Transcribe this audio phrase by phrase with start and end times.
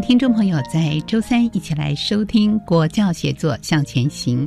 [0.00, 4.46] 听众朋友在周三一起来收听《国教写作向前行》。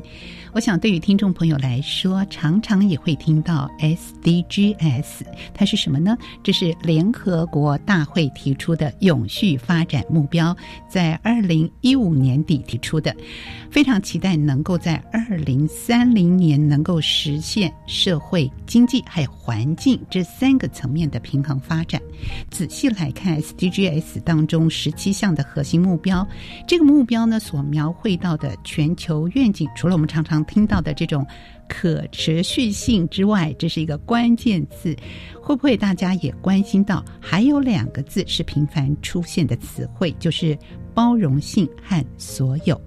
[0.54, 5.22] 我想，对于听众朋友来说，常常也会听到 SDGs，
[5.54, 6.18] 它是什么呢？
[6.44, 10.54] 这是联合国大会提出的永续发展目标，
[10.90, 13.16] 在二零一五年底提出的，
[13.70, 22.02] 非常期待能够在二零三零年能够实现社会、经济还有环境这三个层面的平衡发展。
[22.50, 26.28] 仔细来看 SDGs 当中十七项的核心目标，
[26.68, 31.26] 这个目标呢所描绘到的全球愿景，除了我们常常听到的这种
[31.68, 34.96] 可持续性之外，这是一个关键字。
[35.42, 40.58] 会不会大家也关心到，还有两个字是频繁出现的词汇，就是
[40.94, 42.80] 包容性和所有。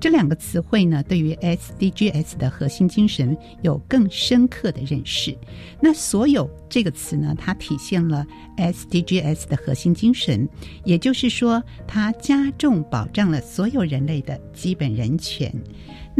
[0.00, 5.36] 这两个词汇呢，对于 SDGs 的核心精神有更深刻的认识。
[5.80, 8.24] 那“所有”这个词呢，它体现了
[8.56, 10.48] SDGs 的核心精神，
[10.84, 15.52] 也就是说，它加重保障了所有人类的基本人权。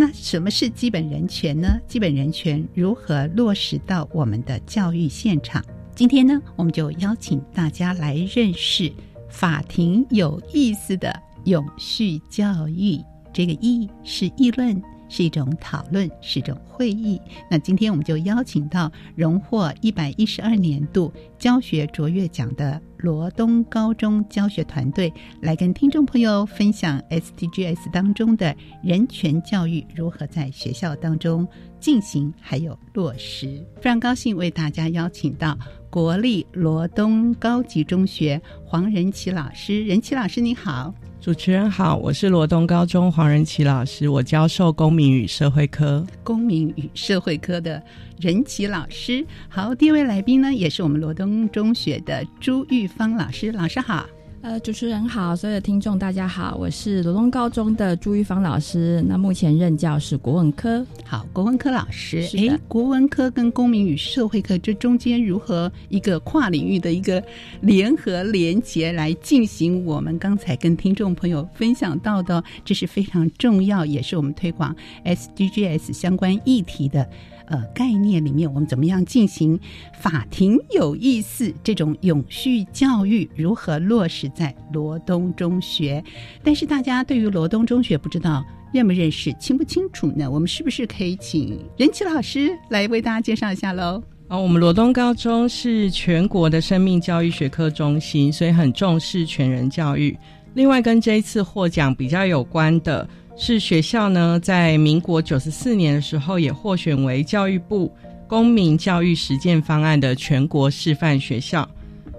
[0.01, 1.77] 那什么是基本人权呢？
[1.89, 5.61] 基本人权如何落实到我们的教育现场？
[5.93, 8.93] 今天呢，我们就邀请大家来认识
[9.29, 11.13] 法庭有意思的
[11.47, 13.01] 永续教育。
[13.33, 17.21] 这个“议”是议论，是一种讨论，是一种会议。
[17.51, 31.47] 那今天我们就邀请到荣获一百一十二年度教学卓越奖的罗东高中教学团队，来跟听众朋友分享 SDGs 当中的人权教育如何在学校当中
[31.81, 33.65] 进行，还有落实。
[33.81, 35.57] 非常高兴为大家邀请到
[35.91, 40.93] 国立罗东高级中学黄仁奇老师，仁奇老师你好。
[41.29, 46.03] 主持人好，我是罗东高中黄仁奇老师，我教授公民与社会科。
[46.25, 47.83] 公民与社会科的
[48.19, 54.07] 仁奇老师，好，第一位来宾呢，也是我们罗东中学的朱玉芳老师，老师好。
[54.41, 60.87] 呃，主持人好，所有的听众大家好，我是罗东高中的朱玉芳老师，那目前任教是国文科。
[61.05, 67.23] 好，国文科老师，诶，国文科跟公民与社会科这中间如何一个跨领域的一个
[67.63, 69.85] 联合连结来进行？
[69.85, 74.75] 我们刚才跟听众朋友分享到的，这是非常重要，也是我们推广
[75.05, 77.07] SDGs 相关议题的。
[77.49, 79.59] 呃，概念里面，我们怎么样进行
[79.99, 86.05] 法庭有意思这种永续教育如何落实在罗东中学？
[86.45, 90.31] 但是大家对于罗东中学不知道认不认识、清不清楚呢？
[90.31, 94.03] 我们是不是可以请任奇老师来为大家介绍一下喽？
[94.29, 100.15] 哦，我们罗东高中是全国的生命教育学科中心，所以很重视全人教育。
[100.53, 103.09] 另外，跟这一次获奖比较有关的。
[103.41, 107.91] 是学校呢，在民国九十四年的时候，也获选为教育部
[108.27, 111.67] 公民教育实践方案的全国示范学校。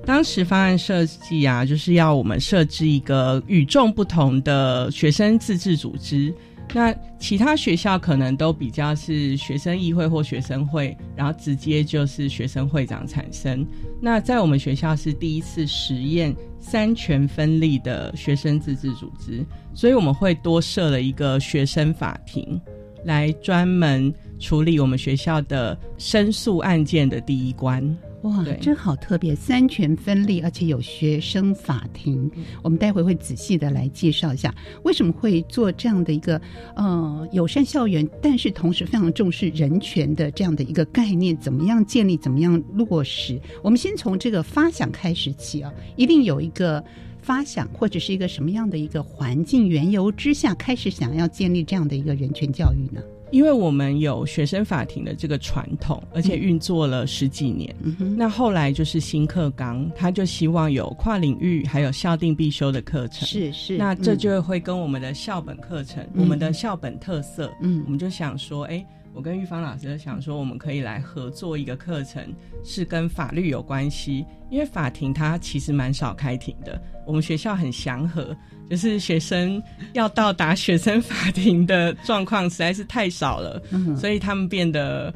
[0.05, 6.33] 当时方案设计啊，就是要我们设置一个与众不同的学生自治组织。
[6.73, 13.65] 那其他学校可能都比较是学生议会或学生会，然后直接就是学生会长产生。
[13.99, 19.43] 那在我们学校是第一次实验三权分立的学生自治组织，
[19.73, 22.61] 所以我们会多设了一个学生法庭，
[23.03, 27.83] 来专门处理我们学校的申诉案件的第一关。
[28.23, 32.29] 哇，真好特别，三权分立，而且有学生法庭。
[32.61, 36.39] 我们待会会仔细的来介绍一下，为什么会做这样的一个
[36.75, 43.39] 呃友善校园，但是同时非常重视人权的这样的一个概念，怎么样建立，怎么样落实？
[43.63, 46.83] 我们先从这个发想开始起啊，一定有一个
[47.21, 53.01] 发想或者是一个什么样的一个环境缘由之下，开始想要建立这样的一个人权教育呢？
[53.31, 57.75] 因为我们有学生法庭的这个传统，而且运作了十几年。
[58.17, 63.27] 那后来就是新课纲，他就希望有跨领域还有校定必修的课程。
[63.27, 68.85] 是是，那这就会跟我们的校本课程、我们的校本特色，嗯，我们就想说，哎。
[69.13, 72.23] 我跟玉芳老师想说，我们可以来合作一个课程，
[72.63, 74.25] 是跟法律有关系。
[74.49, 78.35] 因为法庭它其实蛮少开庭的，我们学校很祥和，
[78.69, 79.61] 就是学生
[79.93, 83.61] 要到达学生法庭的状况实在是太少了，
[83.95, 85.13] 所以他们变得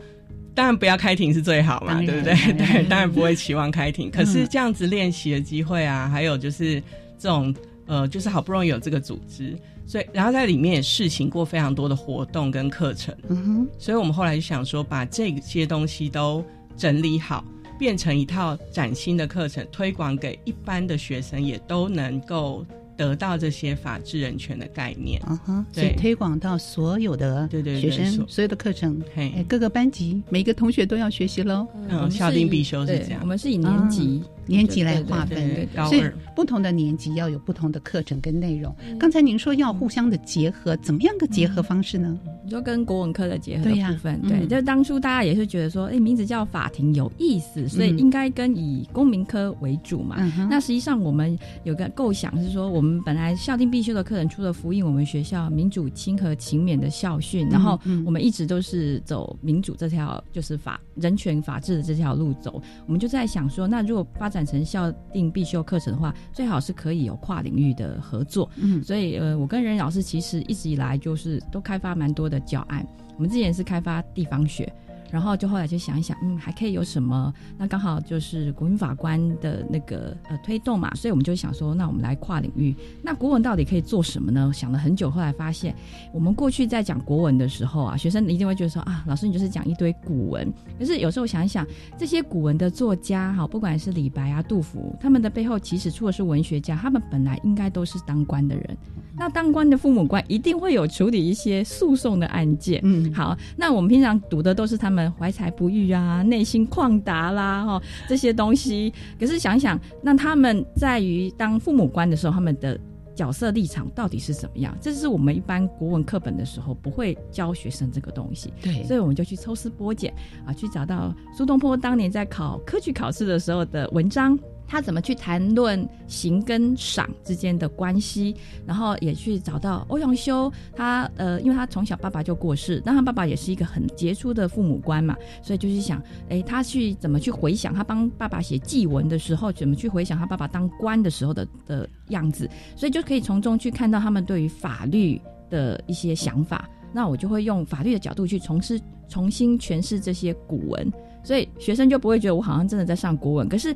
[0.54, 2.36] 当然不要开庭是最好嘛，对不对？
[2.54, 6.80] 对，当然不会期望开庭，可是这样子练习的机会啊，还有就是
[7.18, 7.56] 这种
[7.88, 9.58] 呃，就是好不容易有这个组织。
[9.86, 16.44] 所以，然后在里面也试行过非常多的活动跟课程，嗯哼，所以我们后来就想说，把这些东西都
[16.78, 17.44] 整理好，
[17.78, 22.66] 变成一套崭新的课程，推广给一般的学生，也都能够。
[22.96, 31.68] 得到这些法治人权的概念，啊哈，所以推广到所有的对对学生，所有的课程，嘿，各个班级，每个同学都要学习喽。
[31.90, 33.20] 嗯，校定必修是这样。
[33.22, 36.04] 我们是以年级年级来划分，所以
[36.36, 38.76] 不同的年级要有不同的课程跟内容。
[39.00, 42.18] 刚才您说要互相的结合，怎么样个结合方式呢？
[42.44, 50.18] 你说跟国文科的结合的部分，对，就当初大家也是觉得说，哎，名字叫法庭有意思，所以应该跟以公民科为主嘛。
[50.50, 62.62] 那实际上我们有个构想是说，我们本来校定必修的课程，除了福音我们学校民主、亲和、勤勉的校训，然后我们一直都是走民主这条，就是法人权、法治的这条路走。
[62.86, 68.50] 我们就在想说，那如果发展成校定必修课程的话，最好是可以有跨领域的合作。
[68.58, 72.86] 嗯，所以呃，我跟任老师其实一直以来就是都开发蛮多的教案。
[73.16, 74.72] 我们之前是开发地方学。
[75.12, 77.34] 然后就后来就想一想，嗯，还可以有什么？
[77.58, 82.76] 那刚好就是国民法官的那个呃推动嘛，所以我们就想说，那我们来跨领域。
[83.02, 84.52] 那国文到底可以做什么呢？
[84.54, 85.76] 想了很久，后来发现，
[86.14, 90.52] 我们过去在讲国文的时候啊，学生一定会觉得说啊，老师你就是讲一堆古文。
[90.80, 91.66] 可是有时候想一想，
[91.98, 98.78] 这些古文的作家哈，不管是李白啊、杜甫，他们的背后其实除了是文学家，他们本来应该都是当官的人。
[99.16, 102.82] 那当官的父母官一定会有处理一些诉讼的案件。
[102.84, 105.03] 嗯，好，那我们平常读的都是他们。
[105.12, 108.94] 怀才不遇啊，内心旷达啦，哈，这些东西。
[109.20, 112.80] 可是想想，那他们在于当父母官的时候，他们的
[113.16, 114.76] 角色立场到底是怎么样？
[114.82, 118.54] 这是我们一般国文课本的时候不会教学生这个东西。
[118.62, 120.14] 对，所以我们就去抽丝剥茧
[120.46, 124.38] 啊，去找到苏东坡当年在考科举考试的时候的文章。
[124.74, 128.36] 他怎么去谈论行跟赏之间的关系？
[128.66, 145.22] 然后也去找到欧阳修，他呃，因为他从小爸爸就过世，但他爸爸也是一个很杰出的父母官嘛，所以就是想，哎，他去怎么去回想他帮爸爸写祭文的时候，怎么去回想他爸爸当官的时候的的样子，所以就可以从中去看到他们对于法律
[145.52, 146.68] 的一些想法。
[146.92, 150.92] 那我就会用法律的角度去从事重新诠释这些古文，
[151.24, 153.76] 所以学生就不会觉得我好像真的在上国文，可是。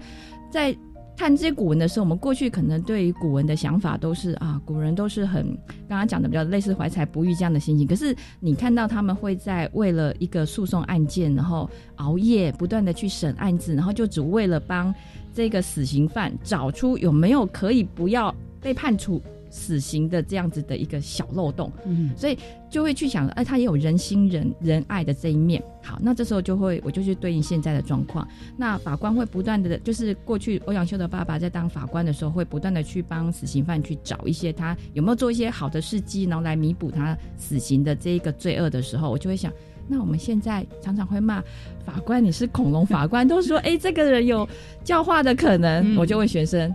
[0.50, 0.74] 在
[1.18, 5.48] 看这些古文的时候，我们过去可能对于古文的想法都是啊，古人都是很
[5.90, 7.88] 刚刚讲的比较类似怀才不遇这样的心情。
[7.88, 14.94] 可是你看到他们会在为了一个诉讼案件，然后熬夜不断的去审案子，然后就只为了帮
[15.34, 19.20] 这个死刑犯找出有没有可以不要被判处。
[19.58, 22.38] 死刑的这样子的一个小漏洞，嗯，所以
[22.70, 25.62] 就会去想，哎，他也有人心仁仁爱的这一面。
[25.82, 28.28] 好，那这时候就会，我就去对应现在的状况。
[28.56, 39.52] 那法官会不断的，就是过去欧阳修的爸爸在当法官的时候，会不断的去帮死刑犯去找一些他有没有做一些好的事迹，然后来弥补他死刑的这一个罪恶的时候，我就会想，
[39.88, 41.42] 那我们现在常常会骂
[41.84, 44.48] 法官你是恐龙法官，都说哎这个人有
[44.84, 46.74] 教化的可能，我就问学生。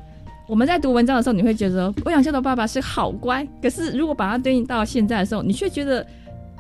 [0.49, 3.47] 我们在读文章的时候，你会觉得欧阳修的爸爸是好乖。
[3.63, 6.05] 可是如果把它对应到现在的时候，你却觉得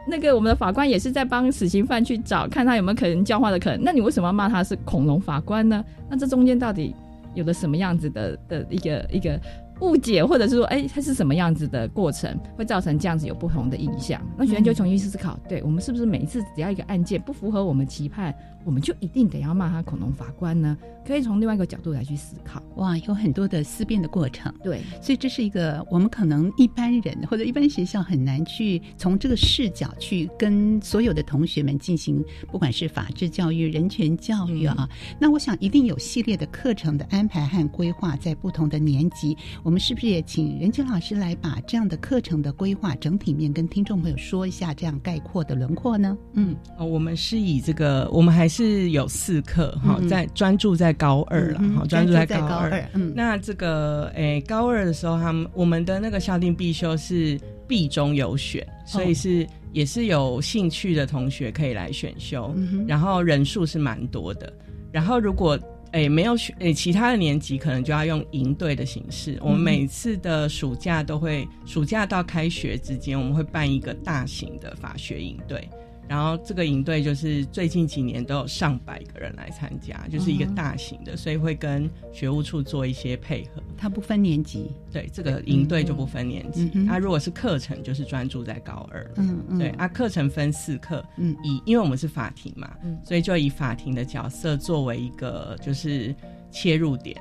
[0.06, 3.80] 那个我们的法官也是在帮死刑犯去找，看他有没有可能教化的可能。
[3.82, 5.84] 那你为什么要骂他是恐龙法官呢？
[6.08, 6.94] 那这中间到底
[7.34, 9.38] 有了什么样子的的一个一个
[9.82, 14.20] 误解，或者是说，哎，它是什么样子的过程，会造成这样子有不同的印象。
[14.38, 18.34] 那学生就重新思考，对我们是不是每一次只要一个案件不符合我们期盼，
[18.64, 20.78] 我们就一定得要骂他恐龙法官呢？
[21.04, 22.62] 可以从另外一个角度来去思考。
[22.76, 24.54] 哇，有很多的思辨的过程。
[24.62, 34.88] 对，所以这是一个我们可能一般人或者一般学校很难去从这个视角去跟所有的同学们进行，不管是法治教育、人权教育啊。
[35.18, 46.16] 那我想一定有系列的课程的安排和规划，在不同的年级，我们是不是也请任杰老师来把这样的课程的规划整体面跟听众朋友说一下，这样概括的轮廓呢？
[46.34, 52.70] 嗯，哦，我们是以这个，我们还是有四课哈，在专注在高二了，哈，专注在高二。
[52.92, 62.54] 嗯，那这个诶，高二的时候，他们我们的那个校定必修是必中有选，所以是也是有兴趣的同学可以来选修，
[62.86, 64.52] 然后人数是蛮多的。
[64.92, 65.58] 然后如果
[65.92, 69.38] 诶没有学诶其他的年级，可能就要用营队的形式。
[69.42, 75.68] 我们每次的暑假都会，暑假到开学之间，我们会办一个大型的法学营队。
[76.08, 83.62] 然后这个营队就是最近几年都有上百个人来参加，就是一个大型的，所以会跟学务处做一些配合。
[83.78, 86.70] 它不分年级，对这个营队就不分年级。
[86.86, 89.10] 它如果是课程，就是专注在高二。
[89.16, 89.58] 嗯嗯。
[89.58, 91.04] 对啊，课程分四课。
[91.16, 91.36] 嗯。
[91.42, 92.70] 以因为我们是法庭嘛，
[93.04, 96.14] 所以就以法庭的角色作为一个就是
[96.50, 97.16] 切入点。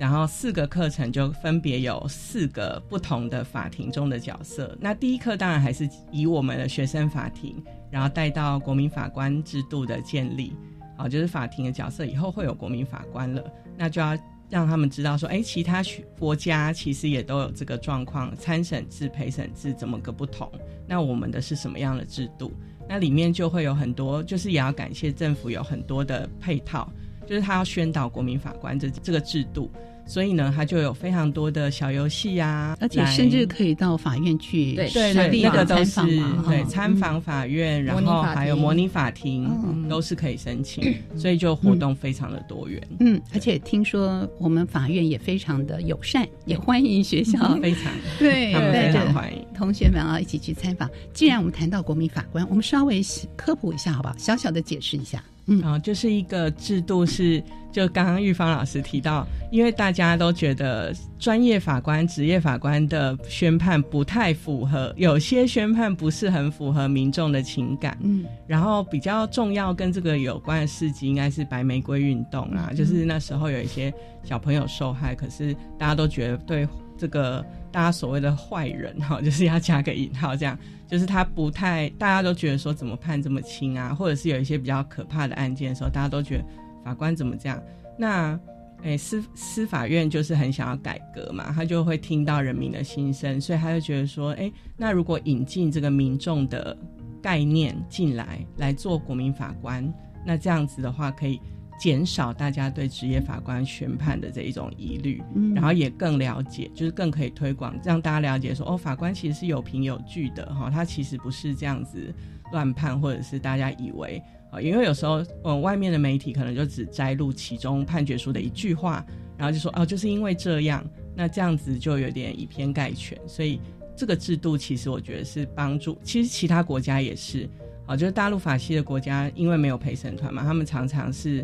[0.00, 4.74] 然后四个课程就分别有四个不同的法庭中的角色。
[4.80, 10.56] 那第一课当然还是以我们的学生法庭，然后带到国民法官制度的建立，
[10.96, 13.44] 好，就是法庭的角色以后会有国民法官了，
[13.76, 14.16] 那就要
[14.48, 15.82] 让他们知道说，哎，其他
[16.18, 20.50] 国家其实也都有这个状况，参审制、陪审制怎么个不同？
[20.86, 22.50] 那我们的是什么样的制度？
[22.88, 26.90] 那里面就会有很多，就是也要感谢政府有很多的配套，
[27.30, 29.70] 就是他要宣导国民法官这这个制度。
[30.06, 36.00] 所以呢，他就有非常多的小游戏呀，而且甚至可以到法院去对对，那个都是
[36.48, 39.48] 对参访法院，然后还有模拟法庭，
[39.88, 42.82] 都是可以申请，所以就活动非常的多元。
[42.98, 50.90] 嗯，而且听说我们法院也非常的友善，也欢迎学校 非常对，非常欢迎同学们啊一起去参访。
[51.12, 53.00] 既然我们谈到国民法官，我们稍微
[53.36, 54.14] 科普一下好不好？
[54.18, 55.22] 小小的解释一下。
[55.50, 55.60] 嗯。
[55.62, 67.98] 啊，就是一个制度是，就刚刚玉芳老师提到，因为大家都觉得专业法官、职业法官的宣判不太符合，有些宣判不是很符合民众的情感。
[68.00, 73.92] 嗯，然后比较重要跟这个有关的事迹，应该是白玫瑰运动啊，就是那时候有一些
[74.22, 76.66] 小朋友受害，可是大家都觉得对
[77.00, 77.42] 这个
[77.72, 80.56] 大家所谓的坏人 哈，就是要加个引号这样。
[80.86, 86.44] 就是他不太，大家都觉得说怎么判这么轻啊，或者是有一些比较可怕的案件的时候，大家都觉得
[86.84, 87.62] 法官怎么这样？
[87.96, 88.38] 那，
[88.82, 96.76] 诶，司司法院就是很想要改革嘛，他就会听到人民的心声，所以他就觉得说，诶，那如果引进这个民众的
[97.22, 99.88] 概念进来，来做国民法官，
[100.26, 101.40] 那这样子的话可以。
[101.80, 112.12] 减少大家对职业法官宣判的这一种疑虑，嗯然后也更了解，就是更可以推广，让大家了解说，哦，法官其实是有凭有据的哈，他其实不是这样子
[112.52, 114.22] 乱判，或者是大家以为
[114.52, 119.02] 啊，因为有时候，嗯，外面的媒体可能就只摘录其中判决书的一句话，
[119.38, 120.84] 然后就说，哦，就是因为这样，
[121.16, 123.58] 那这样子就有点以偏概全，所以
[123.96, 127.48] 这个制度其实我觉得是帮助，其实其他国家也是，
[127.86, 131.42] 啊，就是大陆法系的国家，因为没有陪审团嘛，他们常常是。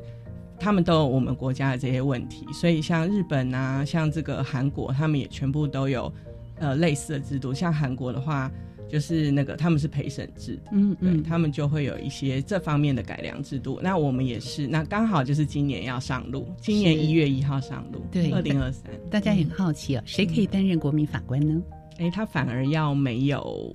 [0.58, 6.12] 他们都有我们国家的这些问题，所以像日本啊，像这个韩国，他们也全部都有
[6.58, 7.52] 呃类似的制度。
[7.54, 8.50] 像韩国的话，
[8.88, 13.80] 就是那个他们是陪审制，嗯嗯，他们就会有一些这方面的改良制度。
[13.82, 18.90] 那我们也是，那刚好就是今年要上路，今年一月一号上路，对，二零二三。
[19.10, 21.60] 大家很好奇啊，谁可以担任国民法官呢？
[21.98, 23.74] 哎，他反而要没有。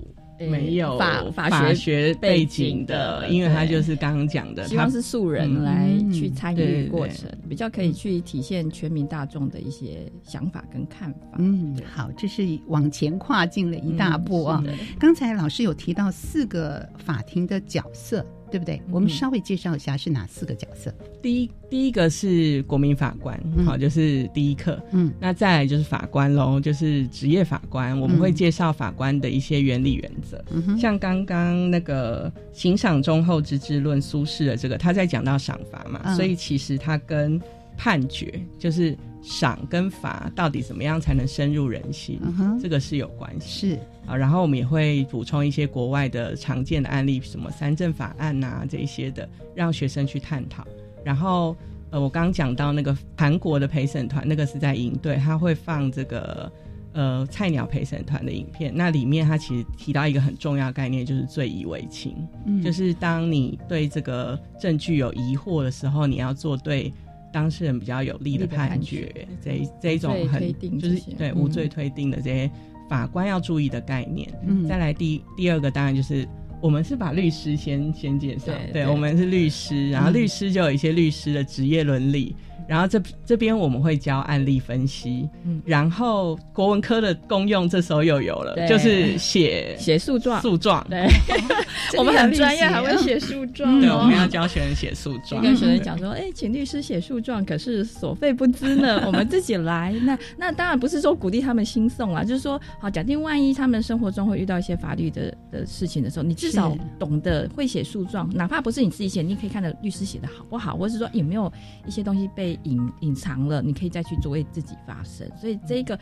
[0.49, 11.19] 没有法法学背景的，因为他就是刚刚讲的，希望是素人来去参与过程，比较可以去体现全民大众的一些想法跟看法。
[11.37, 14.63] 嗯，好，这是往前跨进了一大步啊！
[14.99, 18.25] 刚才老师有提到四个法庭的角色。
[18.51, 18.81] 对不对？
[18.91, 20.93] 我们稍微介绍一下是哪四个角色。
[21.21, 24.79] 第一，第一个是国民法官，好，就是第一课。
[24.91, 27.97] 嗯，那再来就是法官喽，就是职业法官。
[27.99, 30.43] 我们会介绍法官的一些原理原则。
[30.51, 37.39] 嗯像刚刚那个刑赏忠厚之治论苏轼的这个，他在讲到赏罚嘛，所以其实他跟
[37.77, 42.19] 判决就是赏跟罚到底怎么样才能深入人心，
[42.61, 43.69] 这个是有关系。
[43.69, 43.79] 是。
[44.05, 50.65] 啊，然后我们也会补充一些国外的常见的案例，什么三证法案呐这一些的，让学生去探讨。
[51.03, 51.55] 然后，
[51.89, 56.51] 呃，我刚刚讲到那个韩国的陪审团，那个是在营队，他会放这个
[56.93, 62.15] 呃菜鸟陪审团的影片，那里面他其实提到一个很重要概念，就是罪以为轻，
[62.45, 62.61] 嗯。
[62.61, 66.93] 就是当你对这个证据有疑惑的时候，你要做对
[67.33, 72.51] 当事人比较有利的判判决决，这一这一种很就是对无罪推定的这些
[72.91, 74.29] 法官要注意的概念。
[74.45, 76.27] 嗯再来第第二个当然就是
[76.59, 82.35] 我们是把律师先先介绍，对对我们是律师，然后嗯律师就有一些律师的职业伦理。
[82.67, 85.61] 然后这这边我们会教案例分析，嗯。
[85.65, 91.07] 然后国文科的功用这时候又有了，就是写写诉状，诉状，对，
[91.97, 93.99] 我们很专业，还会写诉状对，哦。
[94.01, 99.93] 我们要教学生写诉状，跟学生讲说，哎、请律师写诉状，可是所费不赀呢， 我们自己来。
[100.03, 111.51] 那那当然不是说鼓励他们兴送啊，就是说，好，假定万一他们生活中会遇到一些法律的的事情的时候，你至少懂得会写诉状，哪怕不是你自己写，你可以看着律师写的好不好，或者是说有没有
[111.85, 115.29] 一些东西被隐隐藏了，你可以再去做为自己发声。
[115.37, 115.99] 所以这个。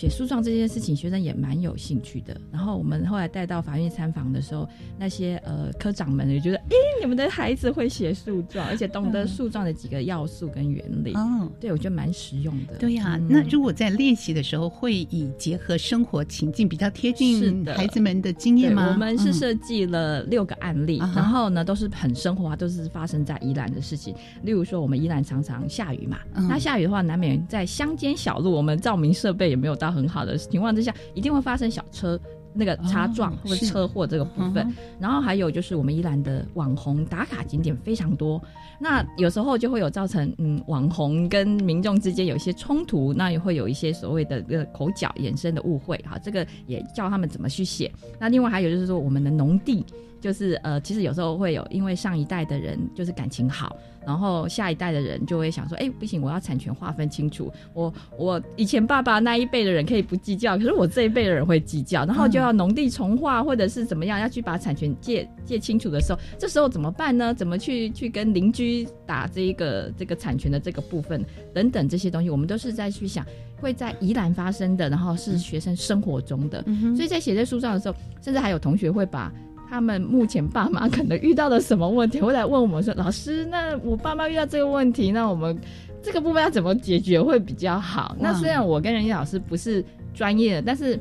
[0.00, 2.34] 写诉状这件事情，学生也蛮有兴趣的。
[2.50, 4.66] 然后我们后来带到法院参访的时候，
[4.98, 11.12] 那些呃科长们也觉得，哎，你们的孩子会写诉状，而且懂得诉状的几个要素跟原理。
[11.16, 12.76] 嗯，对我觉得蛮实用的。
[12.78, 18.88] 对呀、嗯那如果在练习的时候，会以结合生活情境，比较贴近孩子们的经验，吗？
[18.90, 24.14] 我们是嗯设计了六个案例，然后呢都是很生活化，都是发生在宜兰的事情。
[24.44, 32.20] 例如说，我们宜兰常常下雨嘛，嗯那下雨的话，难免在乡间小路，我们照明设备也没有到很好的情况之下，一定会发生小车。
[32.52, 38.42] 那个擦撞哦或者车祸这个部分，然后还有就是我们宜兰的网红打卡景点非常多，
[38.80, 47.88] 那有时候就会有造成嗯网红跟民众之间有一些冲突，那也会有一些所谓的这个口角衍生的误会哈，这个也教他们怎么去写。
[48.18, 49.86] 那另外还有就是说我们的农地。
[50.20, 53.74] 就是呃，其实有时候会有，因为上一代的人就是感情好，
[54.06, 57.50] 然后下一代的人就会想说，哎、不行，我要产权划分清楚。
[57.72, 67.32] 我我以前爸爸那一辈的人可以不计较，可是我这一辈的人会计较，然后就要农地重划或者是怎么样，要去把产权借借清楚的时候，这时候怎么办呢？
[67.32, 71.24] 怎么去去跟邻居打这一个这个产权的这个部分
[71.54, 73.24] 等等这些东西，我们都是在去想
[73.56, 76.62] 会在宜兰发生的，然后是学生生活中的，
[76.94, 79.32] 所以在写在书上的时候，甚至还有同学会把。
[79.70, 85.56] 他们目前爸妈可能遇到了什么问题，会来问我们说：“老师，那我爸妈遇到这个问题，那我们
[86.02, 90.98] 这个部分要怎么解决会比较好？”那虽然我跟任毅老师不是专业的，但是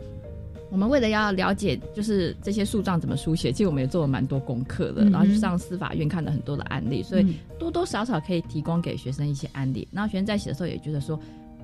[0.69, 9.87] 我们为了要了解就是这些诉状怎么书写，其实我们也做了蛮多功课的，嗯然后去上司法院看了很多的案例，所以嗯多多少少可以提供给学生一些案例。
[9.91, 11.19] 然后学生在写的时候也觉得说。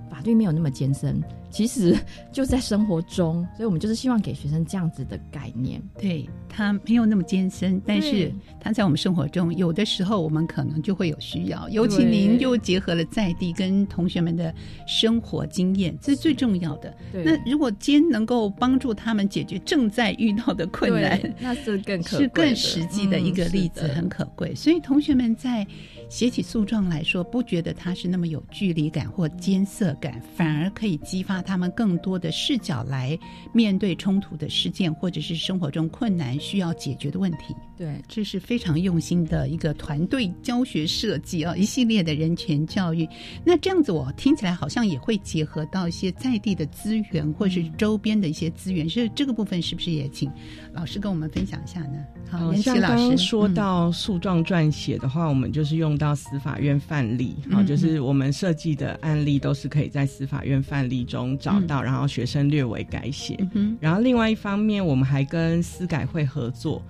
[0.09, 1.95] 法律没有那么艰深，其实
[2.31, 5.81] 就在生活中，所以我们就是希望给学生这样子的概念。
[5.97, 11.67] 对它没有那么艰深，但是对它在我们生活中，有的时候我们可能就会有需要。
[11.69, 14.53] 尤其您又结合了在地跟同学们的
[14.87, 16.95] 生活经验，这是最重要的。
[17.11, 24.55] 那如果今天能够帮助他们解决正在遇到的困难，那是更可更实际的一个嗯例子，很可贵。
[24.55, 25.65] 所以同学们在
[26.09, 33.17] 写起诉状来说，不觉得它是那么有距离感或艰涩感，反而可以激发他们更多的视角来
[33.53, 37.55] 面对冲突的事件，或者是生活中困难需要解决的问题。
[37.77, 43.07] 对这是非常用心的一个团队教学设计啊，一系列的人权教育。
[43.43, 48.89] 那这样子，我听起来好像也会结合到一些在地的资源，或是周边的一些资源。
[48.89, 50.31] 是这个部分，是不是也请
[50.75, 52.05] 老师跟我们分享一下呢？
[52.29, 53.53] 好，呃像刚刚说嗯。
[53.53, 63.37] 到诉状撰写的话，我们就是用到司法院范例，好、嗯就是我们设计的案例都是可以在司法院范例中找到，然后学生略微改写。
[63.53, 66.81] 嗯然后另外一方面，我们还跟司改会合作，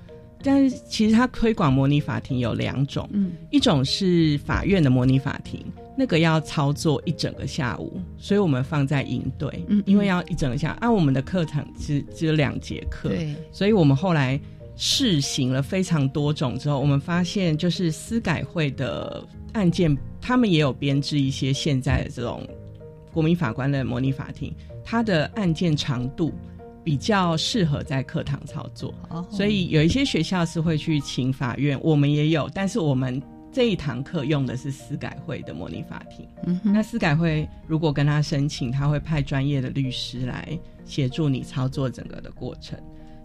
[0.41, 3.33] 但是其实它推广模拟法庭有两种，嗯。
[3.51, 5.63] 一种是法院的模拟法庭，
[5.97, 9.84] 那个要操作一整个下午，所以我们放在营队，嗯嗯。
[9.86, 14.39] 因为要一整个下午，按、我们的课程只只有两节课，对，所以我们后来
[14.75, 22.45] 试行了非常多种之后，我们发现就是司改会的案件，他们也有编制一些现在的这种
[23.13, 24.53] 国民法官的模拟法庭，
[24.84, 26.34] 它的案件长度
[26.84, 29.25] 比较适合在课堂操作，哦。
[29.31, 33.21] 所以有一些学校是会去请法院，我们也有，但是我们。
[33.55, 42.77] 这一堂课用的是司改会的模拟法庭，嗯那司改会如果跟他申请，他会派专业的律师来协助你操作整个的过程。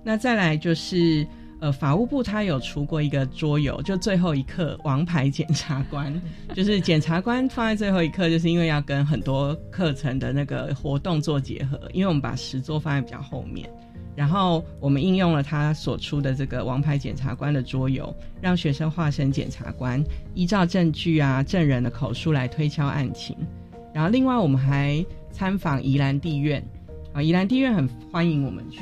[0.04, 1.26] 那再来就是，
[1.60, 6.14] 呃，法务部他有出过一个桌游，就最后一刻王牌检察官，
[6.54, 13.68] 就是检察官放在最后一刻，就是因为要跟很多课程的那个活动做结合，因为我们把实桌放在比较后面。
[14.16, 20.02] 然后我们应用了他所出的这个王牌检察官的桌游，让学生化身检察官，
[20.34, 23.36] 依照证据啊、证人的口述来推敲案情。
[23.94, 26.62] 然后另外我们还参访宜兰地院，
[27.12, 28.80] 啊，宜兰地院很欢迎我们去。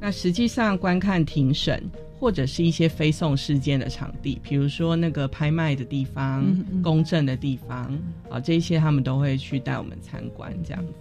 [0.00, 1.82] 那实际上观看庭审
[2.20, 6.44] 或者是一些非讼事件的场地，比如说那个拍卖的地方、
[6.82, 10.92] 公证的地方啊，这些他们都会去带我们参观这样子。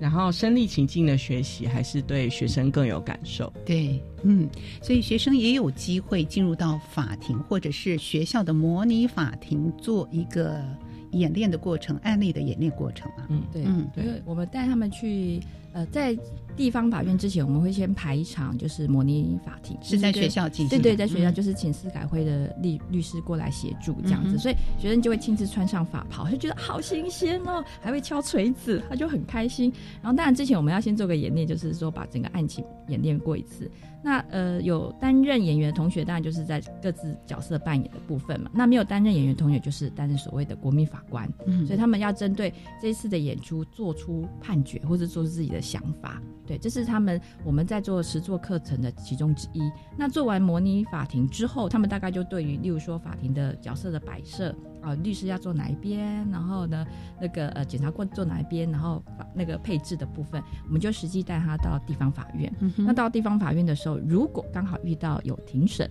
[0.00, 3.52] 然后身临情境的学习，还是对学生更有感受。
[3.64, 4.48] 对，嗯，
[4.82, 10.64] 所以学生也有机会进入到法庭，或者是学校的模拟法庭做一个
[11.12, 13.26] 演练的过程、案例的演练过程啊。
[13.28, 15.38] 嗯，对，嗯，对我们带他们去。
[15.72, 16.18] 呃，在
[16.60, 20.78] 地方法院之前，我们会先排一场，就是模拟法庭，是在学校进行。
[20.78, 29.72] 对对，在学校就是请司改会的律律师过来协助这样子，所以学生就会亲自穿上法袍，就觉得好新鲜哦，还会敲锤子，他就很开心。
[30.02, 33.70] 然后当然之前我们要先做个演练，就是说把整个案情演练过一次。
[34.02, 38.50] 那呃，有担任演员的同学，当然就是在各自角色扮演的部分嘛。
[38.54, 41.30] 那没有担任演员同学，就是担任所谓的国民法官。
[41.46, 46.20] 嗯，所以他们要针对这一次的演出做出判决，或者做出自己的想法。
[46.46, 49.60] 对，这是他们我们在做实作课程的其中之一。
[49.96, 56.86] 那做完模拟法庭之后，他们大概就对于，例如说法庭的角色的摆设啊，律师要做哪一边，然后呢，
[57.20, 59.02] 那个呃检察官做哪一边，然后
[59.34, 62.52] 那个配置的部分，我们就实际带他到地方法院。
[62.76, 65.90] 那到地方法院的时候，如果刚好遇到有庭审。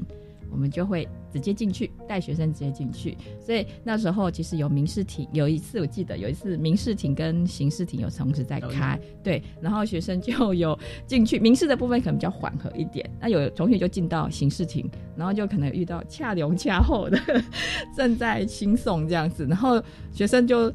[0.52, 17.20] 我们就会直接进去带学生直接进去，所以那时候其实有民事庭，有一次我记得有一次民事庭跟刑事庭有同时在开，对，然后学生就有进去，民事的部分可能比较缓和一点，那有同学就进到刑事庭，然后就可能遇到恰龙恰后的
[17.96, 19.82] 正在轻送这样子，然后
[20.12, 20.74] 学生就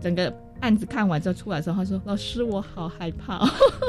[0.00, 0.32] 整个。
[0.60, 3.48] 案子看完之后出来之后，他说：“老师，我好害怕，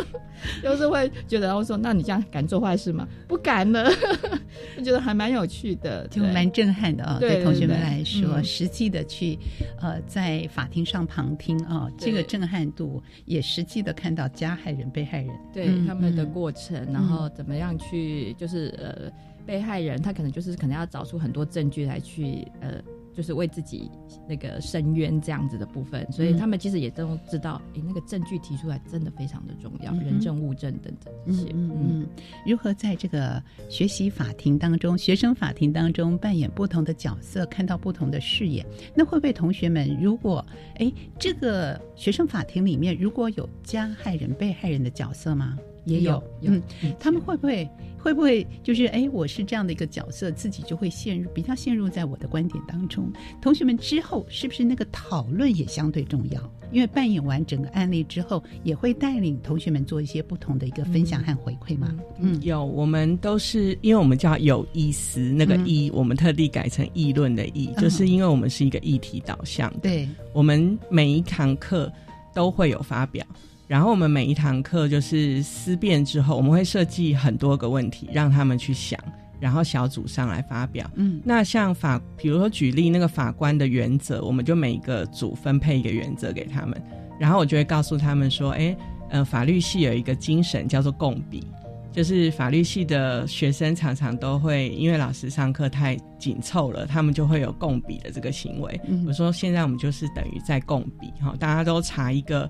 [0.63, 3.07] 就是会觉得，然后说，那你这样敢做坏事吗？
[3.27, 3.89] 不敢了，
[4.77, 7.17] 就觉得还蛮有趣的，就蛮震撼的啊。
[7.19, 9.37] 对同学们来说，实际的去
[9.81, 15.29] 呃在法庭上旁听啊，这个震撼度也实际的看到加害人、被害人。
[15.53, 19.11] 对他们的过程，然后怎么样去就是呃
[19.45, 22.73] 被害人他可能就是可能要找出很多证据来去呃。”
[23.19, 23.91] 就是为自己
[24.29, 31.49] 那个申冤这样子的部分，所以他们其实也都知道，哎，那个证据提出来真的非常的重要，人证物证等等这些。
[31.53, 32.07] 嗯嗯，
[32.45, 38.65] 如何在这个学习法庭当中、学生法庭当中扮演不同的角色，看到不同的视野？
[38.95, 45.59] 那会不会同学们如果哎，这个学生法庭里面如果有加害人、被害人的角色吗？
[45.85, 46.61] 也有，嗯，
[46.99, 53.11] 他们会不会会不会就是哎，我是这样的一个角色，自己就会陷入比较陷入在我的观点当中。
[53.41, 56.41] 同学们之后是不是那个讨论也相对重要？
[56.71, 61.91] 因为扮演完整个案例之后，也会带领同学们做一些不同的一个分享和回馈嘛。
[62.19, 69.73] 嗯，有，我们都是因为我们叫有意思，那个意我们特地改成议论的议，就是因为我们是一个议题导向。
[69.81, 71.91] 对，我们每一堂课
[72.35, 73.25] 都会有发表。
[73.69, 78.99] 然后我们每一堂课就是思辨之后，我们会设计很多个问题让他们去想，
[79.39, 80.89] 然后小组上来发表。
[80.95, 86.81] 嗯，那像法，比如说举例那个法官的原则，我们就每一个组分配一个原则给他们，
[87.19, 88.75] 然后我就会告诉他们说，哎，
[89.11, 91.45] 呃，法律系有一个精神叫做共笔，
[91.91, 98.81] 就是法律系的学生常常都会因为老师上课太紧凑了，他们就会有共笔的这个行为。
[99.05, 102.49] 我说现在我们就是等于在共笔，哈，大家都查一个。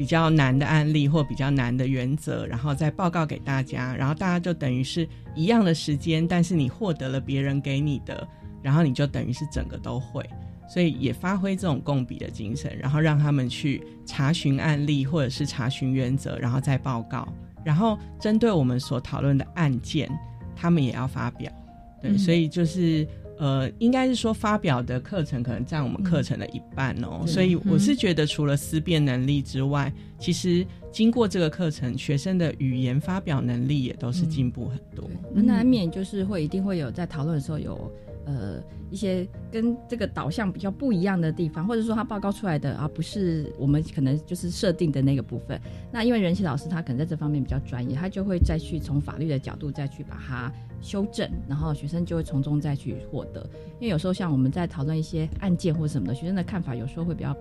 [0.00, 8.26] 比较难的案例或比较难的原则，然后再报告给大家，然后大家就等于是一样的时间，但是你获得了别人给你的，
[8.62, 10.24] 然后你就等于是整个都会，
[10.70, 17.28] 所以也发挥这种共比的精神，然后让他们去查询案例或者是查询原则，然后再报告，
[17.62, 20.10] 然后针对我们所讨论的案件，
[20.56, 21.52] 他们也要发表，
[22.00, 23.06] 对，所以就是。
[23.40, 35.10] 呃，应该是说发表的课程可能占我们课程的一半哦，所以我是觉得除了思辨能力之外，其实经过这个课程，学生的语言发表能力也都是进步很多。
[35.32, 37.90] 难免就是会一定会有在讨论的时候有。
[38.26, 45.60] 呃，一些跟这个导向比较不一样的地方，或者说他报告出来的啊，不是我们可能就是设定的那个部分。
[45.90, 53.40] 那因为人气老师他可能在这方面比较专业，他就会再去从法律的角度再去把它修正，然后学生就会从中再去获得。
[53.80, 57.34] 因为有时候像我们在讨论一些案件或什么的，学生的看法有时候会比较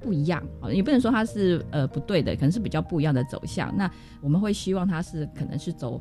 [0.00, 3.74] 不一样啊，也不能说他是呃不对的，可能是比较不一样的走向。
[3.76, 6.00] 那我们会希望他是可能是走。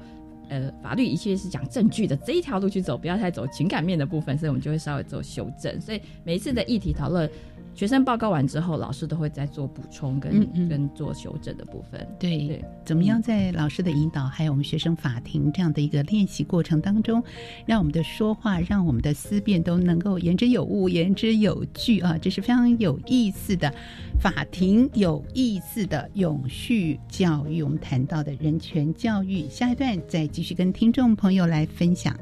[0.50, 5.80] 呃，法律一切是讲证据的这一条路去走，不要太走情感面的部分，所以我们就会稍微做修正。
[5.82, 7.30] 所以每一次的议题讨论，
[7.76, 12.08] 学生报告完之后，老师都会再做补充跟嗯嗯跟做修正的部分。
[12.18, 17.22] 对对，怎么样在老师的引导，还有我们学生法庭这样的一个练习过程当中，
[17.66, 23.70] 让我们的说话，让我们的思辨都能够言之有物、言之有据啊，这是非常有意思的
[24.22, 27.62] 法庭有意思的永续教育。
[27.62, 32.16] 我们谈到的人权教育，下一段再继续跟听众朋友来分享。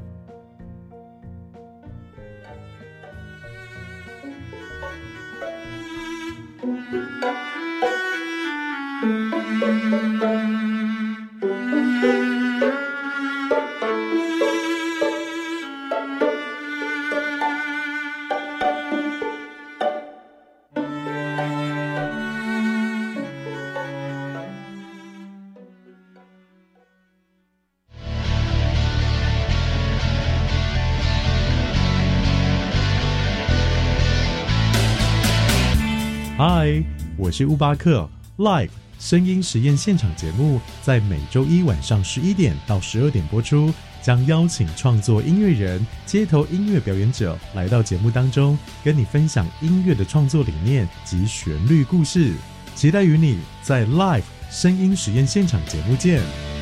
[37.33, 38.69] 是乌巴克，Live
[38.99, 52.33] 声音实验现场节目在每周一晚上十一点到十二点播出，将邀请创作音乐人、街头音乐表演者来到节目当中，跟你分享音乐的创作理念及旋律故事。
[52.75, 56.52] 期待与你在 Live 声音实验现场节目见。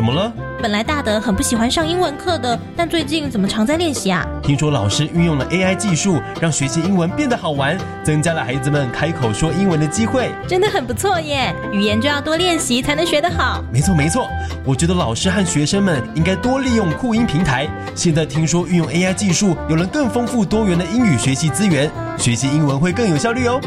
[0.00, 0.32] 怎么了？
[0.62, 4.26] 本来大德很不喜欢上英文课的，但最近怎么常在练习啊？
[4.42, 11.54] 听说老师运用了 AI 技术，让学习英文变得好玩，增加了孩子们开口说英文的机会，真的很不错耶！
[11.70, 13.62] 语言就要多练习才能学得好。
[13.70, 14.26] 没错没错，
[14.64, 17.68] 我觉得老师和学生们应该多利用酷音平台。
[17.94, 23.60] 现在听说运用 AI 技术，有了更丰富多元的英语学习资源，学习英文会更有效率哦。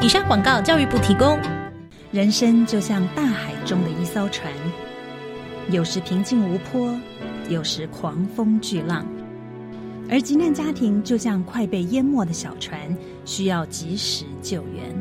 [0.00, 1.36] 以上广告，教育部提供。
[2.12, 4.52] 人生就像大海中的一艘船。
[5.72, 6.98] 有时平静无波，
[7.48, 9.06] 有时狂风巨浪，
[10.10, 12.80] 而急难家庭就像快被淹没的小船，
[13.24, 14.92] 需要及时救援。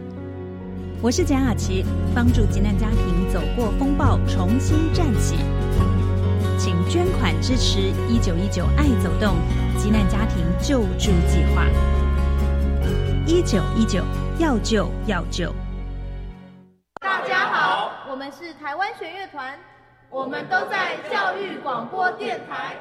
[1.01, 5.37] 我是简雅琪，帮助急难家庭走过风暴，重新站起。
[6.59, 9.37] 请捐款支持一九一九爱走动
[9.75, 11.65] 急难家庭救助计划。
[13.25, 14.03] 一九一九
[14.37, 15.51] 要救要救。
[17.01, 19.57] 大家好，我们是台湾弦乐团。
[20.09, 22.75] 我们都在教育广播电台。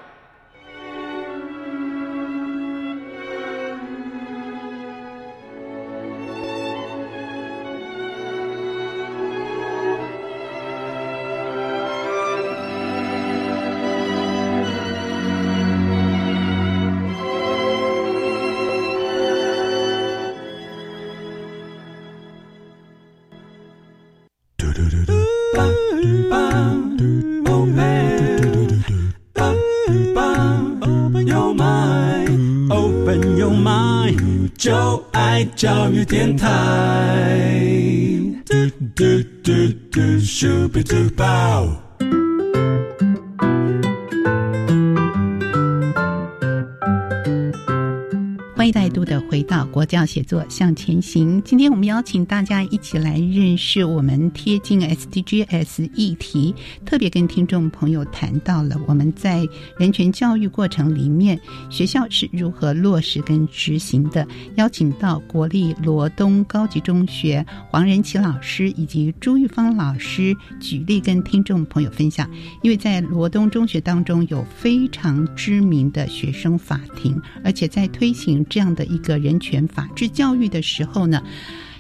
[49.88, 51.42] 教写作向前行。
[51.42, 59.48] 今天我们邀请大家一起来认识我们贴近 SDGs 议题，特别跟听众朋友谈到了我们在
[59.79, 64.29] 人权教育过程里面，学校是如何落实跟执行的。
[64.57, 72.31] 邀请到国立罗东高级中学黄仁奇老师以及朱玉芳老师举例跟听众朋友分享。
[72.62, 78.44] 因为在罗东中学当中有非常知名的学生法庭，而且在推行。
[78.51, 81.23] 这样的一个人权法治教育的时候呢，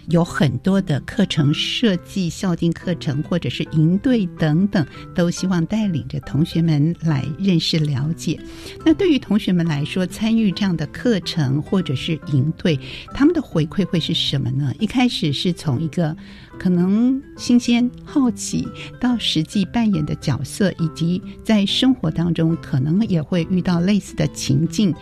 [0.06, 8.38] 有很多的课程设计、校定课程或者是营队等等，都希望带领着同学们来认识了解。
[8.86, 12.78] 那对于同学们来说，参与这样的课程或者是营队，
[13.12, 14.72] 他们的回馈会是什么呢？
[14.78, 16.16] 一开始是从一个
[16.58, 18.66] 可能新鲜、好奇，
[19.00, 24.94] 到实际扮演的角色，以及在生活当中可能也会遇到类似的情境。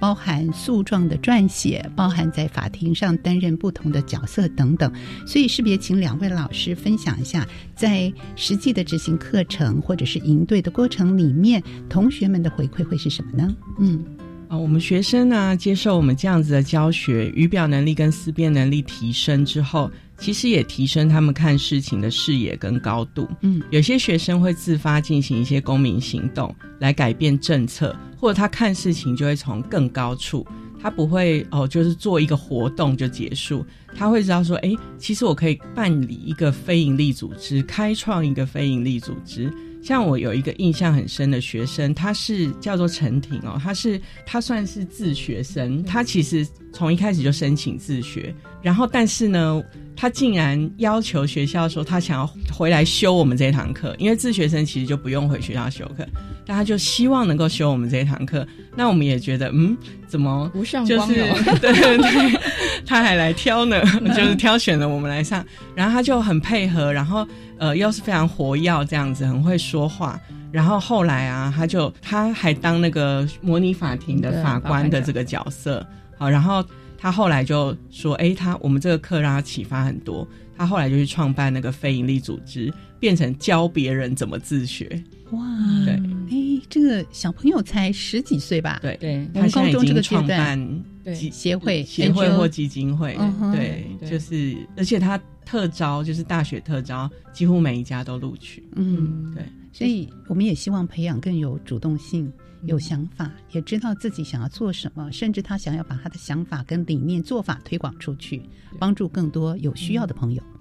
[0.00, 4.92] 包含诉状的撰写，包含在法庭上担任不同的角色等等，
[5.26, 13.56] 所以是别请两位老师分享一下，在实际的执行课程或者是营队的过程里面，同学们的回馈会是什么呢？
[13.78, 14.04] 嗯，
[14.48, 23.28] 啊，我们学生呢接受我们这样子的教学，语表能力跟思辨能力提升之后，其实也提升他们看事情的视野跟高度。
[23.42, 27.94] 嗯，有些学生会自发进行一些公民行动来改变政策。
[28.16, 30.46] 或者他看事情就会从更高处，
[30.80, 33.62] 他不会哦，就是做一个活动就结束，
[33.94, 39.52] 他会知道说，哎，其实我可以办理一个非营利组织，开创一个非营利组织，
[39.84, 49.62] 像我有一个印象很深的学生，他是叫做陈婷哦，他是他算是自学生，他其实从一开始就申请自学，然后但是呢，
[49.94, 56.06] 他竟然要求学校说他想要回来修我们这堂课，因为自学生其实就不用回学校修课，
[56.46, 58.46] 但他就希望能够修我们这一堂课。
[58.76, 59.76] 那我们也觉得，嗯，
[60.06, 61.14] 怎么无上就是
[61.60, 62.40] 对对对，
[62.84, 63.80] 他还来挑呢，
[64.14, 67.26] 就是挑选了我们来上，然后他就很配合，然后
[67.58, 70.18] 呃又是非常活跃这样子，很会说话。
[70.52, 75.84] 然后后来啊，他就他还当那个模拟法庭的法官的这个角色，
[76.16, 76.64] 好，然后
[76.96, 80.26] 他后来就说，哎，他我们这个课让他启发很多，
[80.56, 85.02] 他后来就去创办那个非营利组织，变成教别人怎么自学。
[85.34, 85.94] 哇，对，
[86.30, 88.78] 哎，这个小朋友才十几岁吧？
[88.82, 88.96] 对。
[88.96, 98.62] 对，他高中这个创阶办基协会、协会或基金会，嗯对，就是而且他特招就是大学特招，几乎每一家都录取。
[98.76, 108.42] 嗯，对，所以我们也希望培养更有主动性、有想法，也知道自己想要做什么，甚至他想要把他的想法跟理念、做法推广出去，
[108.78, 110.42] 帮助更多有需要的朋友。
[110.42, 110.53] 嗯，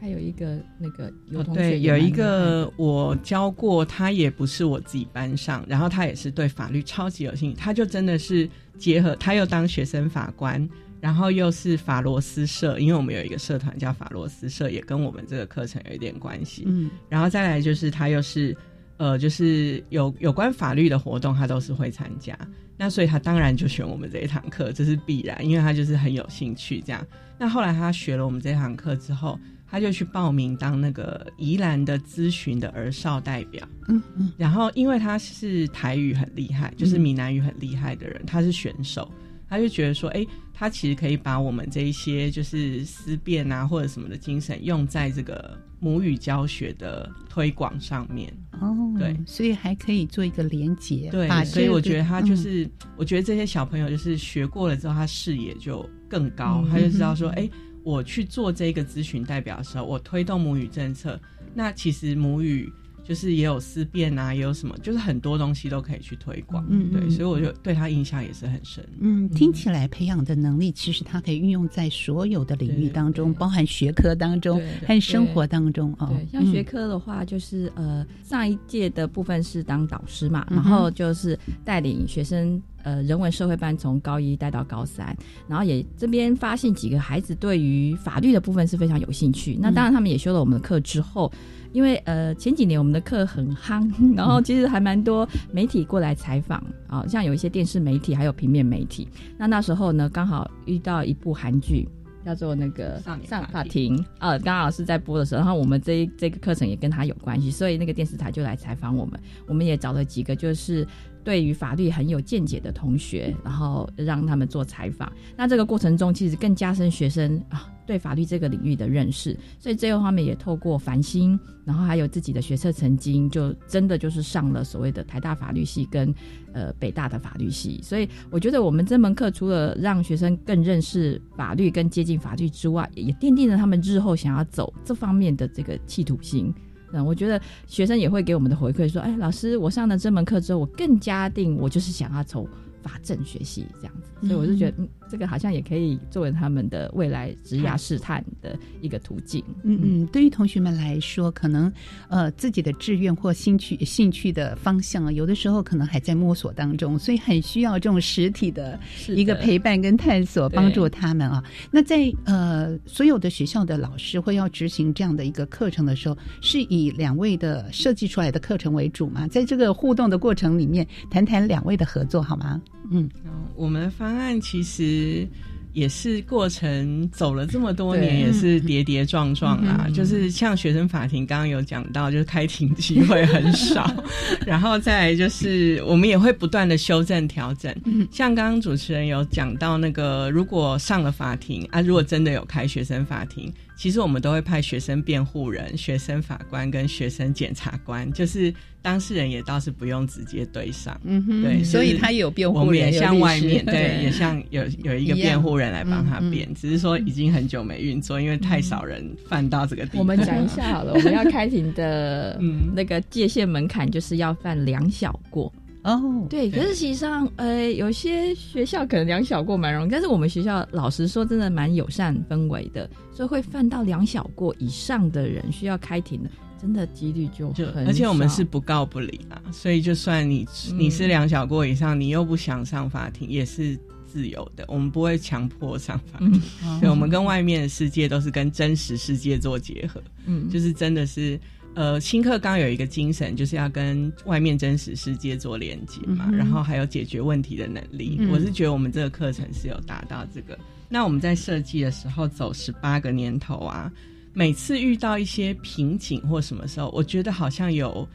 [0.00, 8.48] 还有一个那个有同学对，有一个我教过，他也不是我自己班上，然后他也是对法律超级有兴趣，他就真的是
[8.78, 10.68] 结合，他又当学生法官，
[11.00, 16.64] 然后又是法罗斯社，因为我们有一个社团叫法罗斯社，也跟我们这个课程有一点关系。
[16.66, 18.56] 嗯，然后再来就是他又是
[19.00, 22.38] 呃，就是有有关法律的活动，他都是会参加。
[22.76, 27.02] 那所以他当然就选我们这一堂课，这是必然，因为他就是很有兴趣这样。
[27.38, 33.66] 那后来他学了我们这堂课之后，他就去报名当那个宜兰的咨询的儿少代表。
[33.88, 39.10] 嗯嗯，然后因为他是台语很厉害，就是闽南语很厉害的人，他是选手，
[39.48, 40.26] 他就觉得说，哎，
[40.60, 48.30] 他其实可以把我们这一些就是思辨啊或者什么的精神用在这个母语教学的推广上面。
[48.60, 51.08] 哦，对，所以还可以做一个连结。
[51.10, 57.48] 对，所以我觉得他就嗯是，我觉得这些小朋友就是学过了之后，他视野就更高，嗯他就知道说，哎、
[57.82, 61.18] 我去做这个咨询代表的时候，我推动母语政策，
[61.54, 62.70] 那其实母语
[63.10, 66.64] 就是也有思辨啊，也有什么，就是很多东西都可以去推广。
[66.68, 68.88] 对，嗯对所以我就对他印象也是很深。
[69.00, 76.06] 嗯，听起来培养的能力，其实它可以运用在所有的领域当中，包含学科当中对和生活当中哦。
[76.08, 85.16] 对，像学嗯科的话，就是呃，上一届的部分是当导师嘛，嗯然后就是带领学生呃人文社会班从高一带到高三，
[85.48, 89.58] 然后也这边发现几个孩子对于法律的部分是非常有兴趣。
[89.60, 91.30] 那当然，他们也修了我们的课之后。
[91.72, 99.06] 因为呃前几年我们的课很夯，然后其实还蛮多媒体过来采访啊，像有一些电视媒体还有平面媒体。
[99.38, 101.88] 那那时候呢，刚好遇到一部韩剧，
[102.26, 110.84] 叫做那个上上法法庭，呃，刚好是在播的时候，然后我们这一这个课程也跟他有关系，所以那个电视台就来采访我们，我们也找了几个就是
[111.22, 115.10] 对于法律很有见解的同学，然后让他们做采访。
[115.36, 126.14] 那这个过程中，其实更加深学生啊对法律这个领域的认识，所以最后他们也透过繁星，然后还有自己的学测成经，就真的就是上了所谓的台大法律系跟
[126.52, 127.80] 呃北大的法律系。
[127.82, 136.54] 所以我觉得我们这门课除了让学生更认识法律跟接近法律之外，也奠定了他们日后想要走这方面的这个企图心。
[136.92, 142.46] 嗯，我觉得学生也会给我们的回馈说，哎，老师，我上了这门课之后，我更加定我就是想要走
[142.82, 149.42] 法政学系这样子，所以我就觉得，嗯，这个好像也可以作为他们的未来职涯试探的一个途径。
[149.62, 151.72] 嗯嗯，对于同学们来说，可能
[152.08, 161.42] 呃自己的志愿或兴趣兴趣的方向啊，有的时候可能还在摸索当中，所以很需要这种实体的一个陪伴跟探索，帮助他们啊。
[161.70, 169.26] 那在呃所有的学校的老师会要执行这样的一个课程的时候，是以两位的设计出来的课程为主吗？
[169.28, 172.60] 在这个互动的过程里面，谈谈两位的合作好吗？
[172.90, 173.08] 嗯，
[173.56, 175.26] 我们的方案其实
[175.72, 179.84] 也是过程走了这么多年，也是跌跌撞撞啦。
[179.86, 183.88] 嗯就是像学生法庭刚刚有讲到，就是开庭机会很少，
[184.44, 187.74] 然后再来就是我们也会不断的修正调整。
[187.84, 201.00] 嗯像刚刚主持人有讲到那个，如果上了法庭啊，如果真的有开学生法庭，其实我们都会派学生辩护人、学生法官跟学生检察官，就是当事人也倒是不用直接对上。
[201.04, 210.00] 嗯哼对，所以就是他有辩护我们也像外面对，也像有有一个辩护人来帮他嗯嗯辩，只是说已经很久没运作，因为太少人犯到这个地步。
[210.00, 215.50] 我们讲一下好了，我们要开庭的 嗯那个界限门槛就是要犯两小过。
[215.82, 233.74] 哦，对，可是实际上，呃，有些学校可能两小过蛮容易，但是我们学校老实说，真的蛮友善氛围的，所以会犯到两小过以上的人需要开庭的，真的几率就就很而且我们是不告不理啊，所以就算你你是两小过以上，你又不想上法庭，也是
[234.06, 236.42] 自由的，我们不会强迫上法庭。
[236.62, 241.40] 嗯对，我们跟外面的世界都是跟真实世界做结合，嗯就是真的是。
[241.74, 248.16] 呃，新课纲有一个精神，就是要跟外面真实世界做连接嘛，嗯然后还有解决问题的能力。
[248.18, 250.58] 嗯我是觉得我们这个课程是有达到这个。
[250.88, 253.90] 那我们在设计的时候走十八个年头啊，
[254.32, 258.06] 每次遇到一些瓶颈或什么时候，我觉得好像有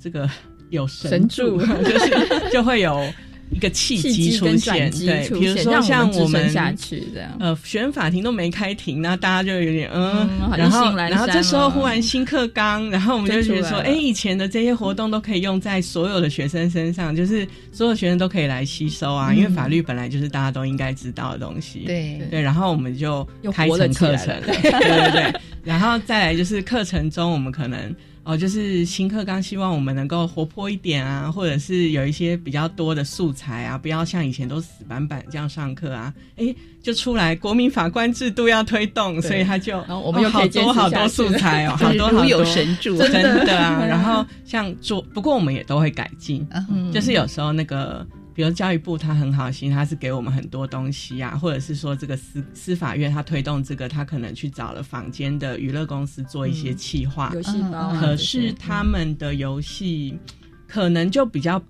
[0.00, 0.28] 这个
[0.70, 3.06] 有神神，助 就是就会有
[3.52, 4.90] 一个契契机出现。
[4.90, 21.80] 对，比如说像我们下去这样呃，学院法庭都没开庭，那大家就有点嗯，嗯然后然后这时候忽然新课纲，然后我们就觉得说，哎，以前的这些活动都可以用在所有的学生身上，就是所有学生都可以来吸收啊，嗯因为法律本来就是大家都应该知道的东西。
[21.86, 27.94] 对对，然后我们就开成课程，了对对对，然后再来就是课程中我们可能。
[28.24, 36.14] 哦，就是新课纲希望我们能够活泼一点啊，或者是有一些比较多的素材啊，不要像以前都死板板这样上课啊。
[36.36, 43.82] 哎，就出来国民法官制度要推动，所以他就然后我们有哦 好多好多素材哦，好多好多神助真的啊。
[43.86, 48.06] 然后像做，不过我们也都会改进，嗯就是有时候那个。
[48.34, 60.18] 比如教育部他很好心，他是给我们很多东西啊，或者是说这个司司法院他推动这个，他可能去找了坊间的娱乐公司做一些企划，游戏包啊可是他们的游戏
[60.66, 61.62] 可能就比较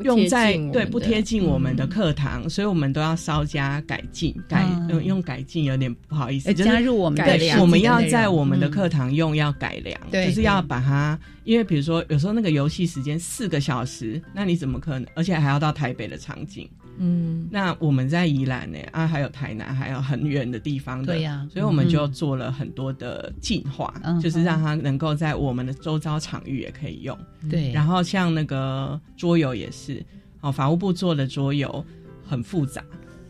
[0.00, 4.88] 用在对不贴近我们的课堂，所以我们都要稍加改进，改嗯。
[4.88, 8.70] 用用改进有点不好意思，就是加入我们的我们要在我们的嗯。
[8.70, 15.06] 课堂用要改良，对就是要把它，因为比如说有时候那个游戏时间四个小时，那你怎么可能？
[15.14, 16.68] 而且还要到台北的场景，
[16.98, 27.16] 嗯，那我们在宜兰呢啊，还有台南，还有很远的地方的，对呀所以我们嗯就做了很多的进化，嗯就是让它能够在我们的周遭场域也可以用。
[27.48, 30.04] 对，然后像那个桌游也是，
[30.40, 31.84] 哦，法务部做的桌游
[32.24, 32.82] 很复杂。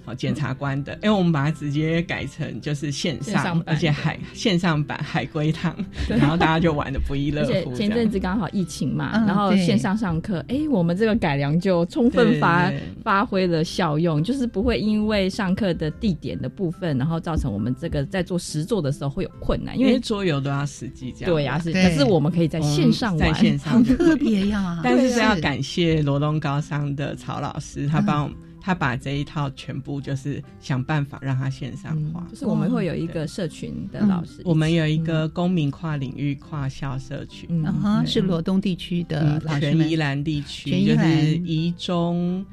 [0.09, 5.75] 好，检察官的，因为我们把它直接改成就是线上，线上而且海线上版海龟汤，
[6.09, 7.73] 然后大家就玩的不亦乐乎。
[7.77, 12.73] 前阵子刚好疫情嘛，嗯然后线上上课，哎，我们这个改良就充分发
[13.05, 21.31] 发挥了效用，就是不会因为上课的地点的部分，然后造成我们这个在做实作的时候会有困难，因为因为桌游都要实际这样。
[21.31, 24.81] 对呀、是，可是我们可以在线上玩，在线上 好特别呀。
[24.83, 28.37] 但是是要感谢罗东高商的曹老师，他帮我们
[28.69, 32.27] 他把这一套全部就是想办法让他线上化。
[32.29, 39.79] 就是我们会有一个社群的老师我们有一个公民跨领域跨校社群，嗯嗯哼，是罗东地区的嗯老师们。
[39.79, 42.45] 全宜兰地区，就是宜中、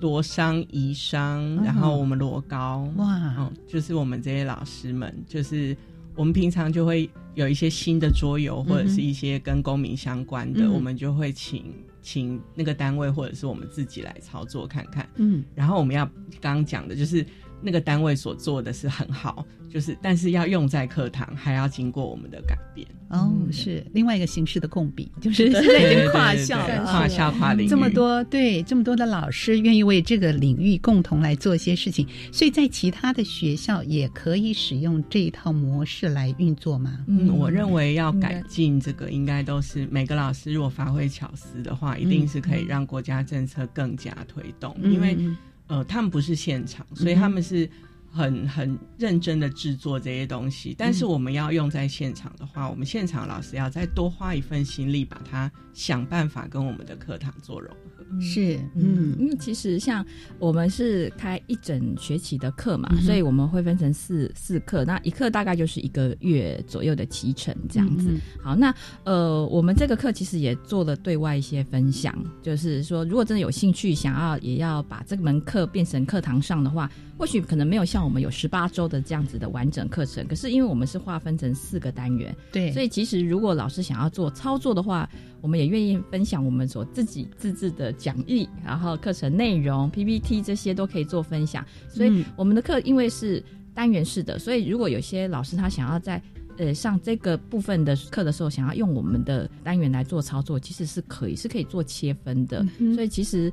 [0.00, 3.36] 罗商、宜商，嗯然后我们罗高，哇。
[3.38, 5.76] 嗯，就是我们这些老师们，就是
[6.16, 11.72] 我们平常就会有一些新的桌游，或者是一些跟公民相关的，嗯我们就会请
[12.02, 15.08] 请那个单位或者是我们自己来操作看看。
[15.16, 16.04] 嗯然后我们要
[16.40, 17.24] 刚刚讲的就是
[17.62, 22.86] 那个单位所做的是很好，就是但是要用在课堂，还要经过我们的改变。
[23.08, 37.04] 哦，嗯是另外一个形式的共笔，就是 现在已经跨校了，跨校跨领域这么多对这么多的老师愿意为这个领域共同来做一些事情，所以在其他的学校也可以使用这一套模式来运作吗？
[37.08, 44.76] 嗯，我认为要改进这个，应该都是每个老师如果发挥巧思的话，一定是可以让国家政策更加推动。
[44.80, 47.68] 嗯因为嗯呃，他们不是现场，所以他们是
[48.10, 50.74] 很很认真的制作这些东西。
[50.76, 58.04] 但是我们要用在现场的话，我们现场老师要再多花一份心力，把它想办法跟我们的课堂做融合。
[58.20, 60.04] 是嗯，嗯因为其实像
[60.40, 68.08] 我们是开一整学期的课嘛，嗯所以我们会分成四四课，那一课大概就是一个月左右的期程这样子。
[68.10, 85.06] 嗯好，那呃，我们这个课其实也做了对外一些分享，就是说，如果真的有兴趣，想要也要把这门课变成课堂上的话，或许可能没有像我们有十八周的这样子的完整课程，可是因为我们是划分成四个单元，对，所以其实如果老师想要做操作的话，
[85.42, 91.62] 我们也愿意分享我们所自己自制的讲义，然后课程内容、PPT 这些都可以做分享。
[91.90, 93.44] 所以嗯我们的课因为是
[93.74, 96.22] 单元式的，所以如果有些老师他想要在
[96.56, 102.66] 呃上这个部分的课的时候，想要用我们的单元来做操作，其实是可以是可以做切分的。
[102.78, 103.52] 嗯所以其实。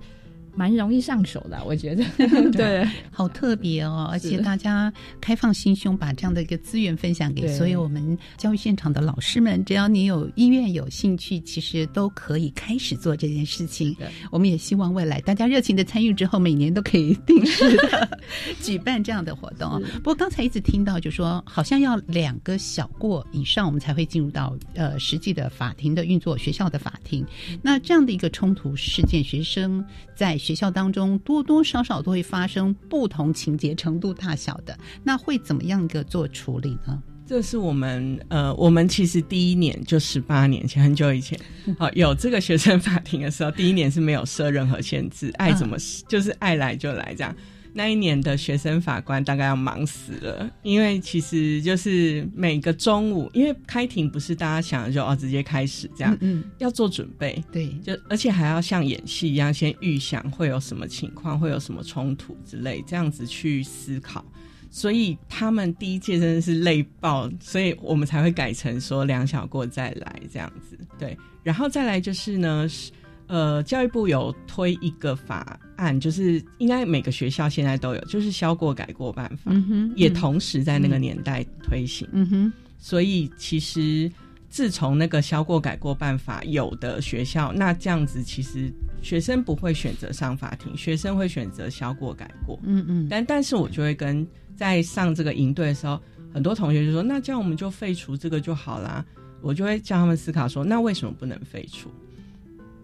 [0.57, 2.03] 蛮容易上手的，我觉得。
[2.51, 4.91] 对，好特别哦，而且大家
[5.21, 9.63] 开放心胸，把这样的一个资源分享给所有我们教育现场的老师们。
[9.63, 13.95] 只要你有意愿、有兴趣，其实都可以开始做这件事情。
[14.31, 18.19] 我们也希望未来大家热情的参与之后，每年都可以定时的
[18.61, 19.81] 举办这样的活动哦。
[19.97, 27.25] 不过刚才一直听到，就说好像要两个小过以上，我们才会进入到呃实际的法庭的运作，学校的法庭。
[27.61, 29.85] 那这样的一个冲突事件，学生
[30.15, 37.03] 在学校当中多多少少都会发生不同情节程度大小的，那会怎么样一个做处理呢？
[37.25, 41.37] 这是我们呃，我们其实第一年就十八年前很久以前，
[41.77, 45.75] 好有这个学生法庭的时候，第一年是没有设任何限制，爱怎么、
[46.07, 47.35] 就是爱来就来这样。
[47.77, 64.25] 那一年的学生法官大概要忙死了，因为其实就是每个中午，因为开庭不是大家想的就哦直接开始这样，嗯，要做准备，对，就而且还要像演戏一样，先预想会有什么情况，会有什么冲突之类，这样子去思考。
[64.71, 70.77] 所以他们第一届真的是累爆，所以我们才会改成说两小过再来这样子。
[70.97, 72.91] 对，然后再来就是呢，是
[73.27, 82.07] 呃，教育部有推一个法案，就是应该每个学校现在都有，就是消过改过办法，嗯也嗯同时在那个年代推行。
[82.13, 84.09] 嗯哼，所以其实
[84.49, 88.71] 自从那个消过改过办法有的学校，那这样子其实
[89.01, 92.57] 学生不会选择上法庭，学生会选择消过改过。
[92.63, 94.25] 嗯嗯，但但是我就会跟
[94.55, 95.99] 在上这个营队的时候，
[96.33, 99.05] 很多同学就说：“那这样我们就废除这个就好啦。”
[99.41, 101.91] 我就会叫他们思考说：“那为什么不能废除？”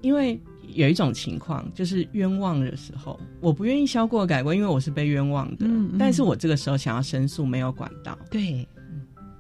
[0.04, 0.40] 因为
[0.76, 5.66] 有一种情况就是冤枉的时候，我不愿意消过改过，因为我是被冤枉的。
[5.66, 8.18] 嗯嗯但是我这个时候想要申诉，没有管道。
[8.30, 8.68] 对，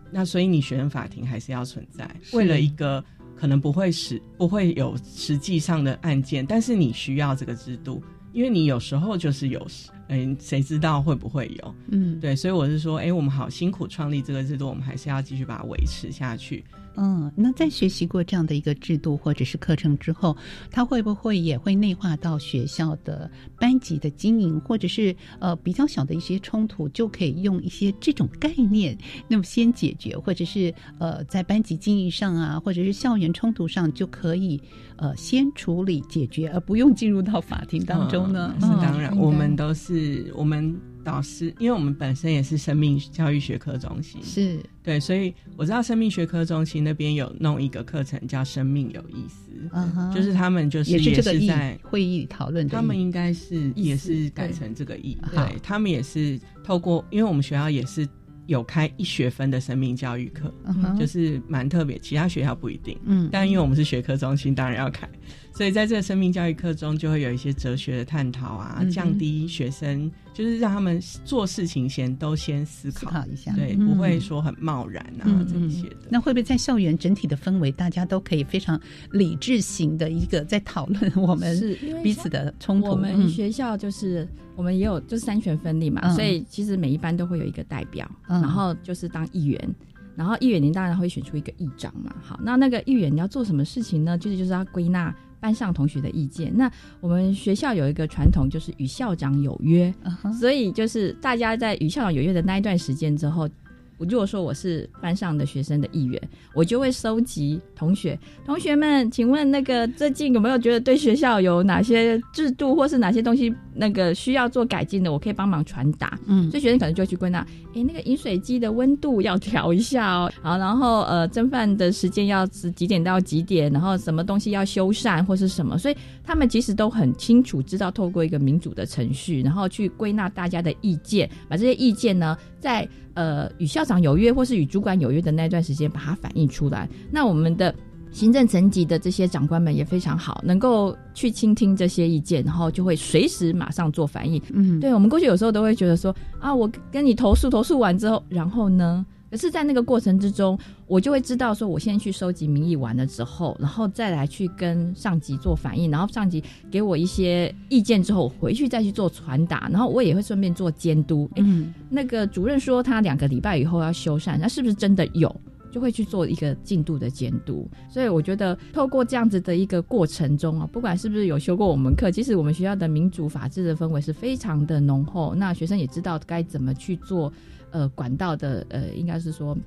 [0.10, 3.04] 那所以你学生法庭还是要存在，是为了一个
[3.36, 8.02] 可能不会实不会有实际上的案件，但是你需要这个制度，
[8.32, 9.68] 因为你有时候就是有，
[10.08, 11.76] 嗯，谁知道会不会有？
[11.90, 16.64] 嗯，对，所以我是说，哎，我们好辛苦创立这个制度，我们还是要继续把它维持下去。
[16.96, 20.36] 嗯，那在学习过这样的一个制度或者是课程之后，
[20.70, 23.30] 他会不会也会内化到学校的
[23.60, 34.62] 班级的经营，或者是呃比较小的一些冲突，就可以用一些这种概念，那么先解决，或者是呃在班级经营上啊，或者是校园冲突上就可以
[34.98, 38.54] 呃先处理解决，而不用进入到法庭当中呢？
[38.62, 44.60] 嗯是当然，嗯我们都是我们导师，因为我们本身也是生命教育学科中心，是。
[44.82, 50.14] 对，所以我知道生命学科中心那边有弄一个课程叫“生命有意思”，嗯哼。
[50.14, 58.06] 就是他们就是也是在会议讨论，他们应该是也是改成这个意，好对他们也是透过，因为我们学校也是
[58.46, 60.54] 有开一学分的生命教育课，
[61.00, 63.30] 就是蛮特别，其他学校不一定，嗯。
[63.32, 65.10] 但因为我们是学科中心，当然要开，
[65.54, 75.98] 所以在这个生命教育课中就会有一些哲学的探讨啊，嗯降低学生，就是让他们做事情前都先思考一下对，嗯不会说很贸然啊、嗯这些的。
[76.10, 78.80] 那会不会在校园整体的氛围，大家都可以非常
[79.12, 82.88] 理智型的一个在讨论我们是彼此的冲突？
[82.88, 89.76] 我们嗯学校就是、我们也有就是三权分立嘛，嗯所以其实每一班都会有一个代表，嗯然后就是当议员。
[90.16, 94.16] 然后议员您当然会选出一个议长嘛，好，那那个议员你要做什么事情呢？
[94.16, 95.14] 就是就是要归纳
[95.44, 96.50] 班上同学的意见。
[96.56, 96.72] 那
[97.02, 103.50] 我们学校有一个传统，就是与校长有约，嗯所以就是大家在与校长有约的那一段时间之后，
[103.98, 106.22] 我如果说我是班上的学生的一员，
[106.54, 115.12] 我就会收集同学，同学们，请问那个最近有没有觉得对学校有哪些制度或是哪些东西那个需要做改进的？
[115.12, 116.20] 我可以帮忙传达。
[116.26, 136.90] 嗯所以学生可能就会去归纳，诶，那个饮水机的温度要调一下哦，好，然后呃蒸饭的时间要是几点到几点，然后什么东西要修缮或是什么，所以他们其实都很清楚知道透过一个民主的程序，然后去归纳大家的意见，把这些意见呢在呃与校长有约或是与主管有约的那段时间把它反映出来。
[137.12, 137.74] 那我们的
[138.12, 144.42] 行政层级的这些长官们也非常好，能够去倾听这些意见，然后就会随时马上做反应。
[144.54, 149.06] 嗯，对我们过去有时候都会觉得说啊，我跟你投诉，投诉完之后，然后呢？
[149.34, 150.56] 可是，在那个过程之中，
[150.86, 161.28] 我就会知道说，我先去收集民意完了之后，然后再来去跟上级做反应，然后上级给我一些意见之后，我回去再去做传达，然后我也会顺便做监督。
[161.38, 165.36] 嗯，那个主任说他两个礼拜以后要修缮，那是不是真的有？
[165.72, 177.34] 就会去做一个进度的监督，所以我觉得透过这样子的一个过程中啊，不管是不是有修过我们课，其实我们学校的民主法治的氛围是非常的浓厚，那学生也知道该怎么去做，
[177.74, 179.58] 呃，管道的呃，应该是说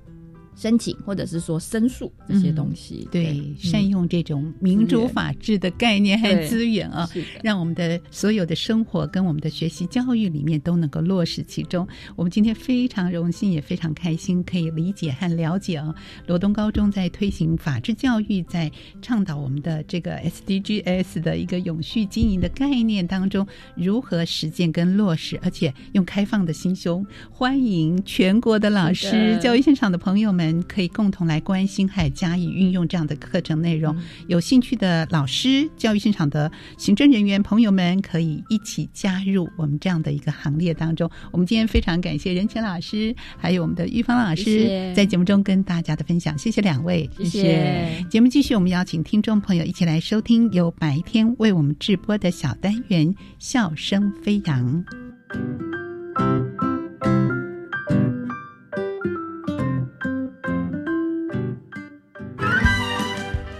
[0.56, 3.06] 申请，或者是说申诉这些东西。
[3.12, 7.08] 对，善用这种民主法治的概念和资源啊，
[7.42, 11.86] 让我们的所有的生活跟我们的学习教育里面都能够落实其中。
[12.16, 15.94] 我们今天非常荣幸，也非常开心，可以理解和了解啊，
[16.26, 18.70] 罗东高中在推行法治教育，在
[19.02, 33.96] 倡导我们的这个 SDGs 的一个永续经营的概念当中，如何实践跟落实，而且用开放的心胸，欢迎全国的老师、教育现场的朋友们，可以共同来关心还加以运用这样的课程内容。
[34.26, 41.10] 有兴趣的老师、教育现场的行政人员朋友们，可以一起加入我们这样的一个行列当中。
[41.30, 48.06] 我们今天非常感谢任乾老师，还有我们的玉芳老师，在节目中跟大家的分享，谢谢两位，谢谢。
[48.10, 53.06] 节目继续，我们邀请听众朋友一起来收听由白天为我们直播的小单元
[53.38, 54.84] 《笑声飞扬》。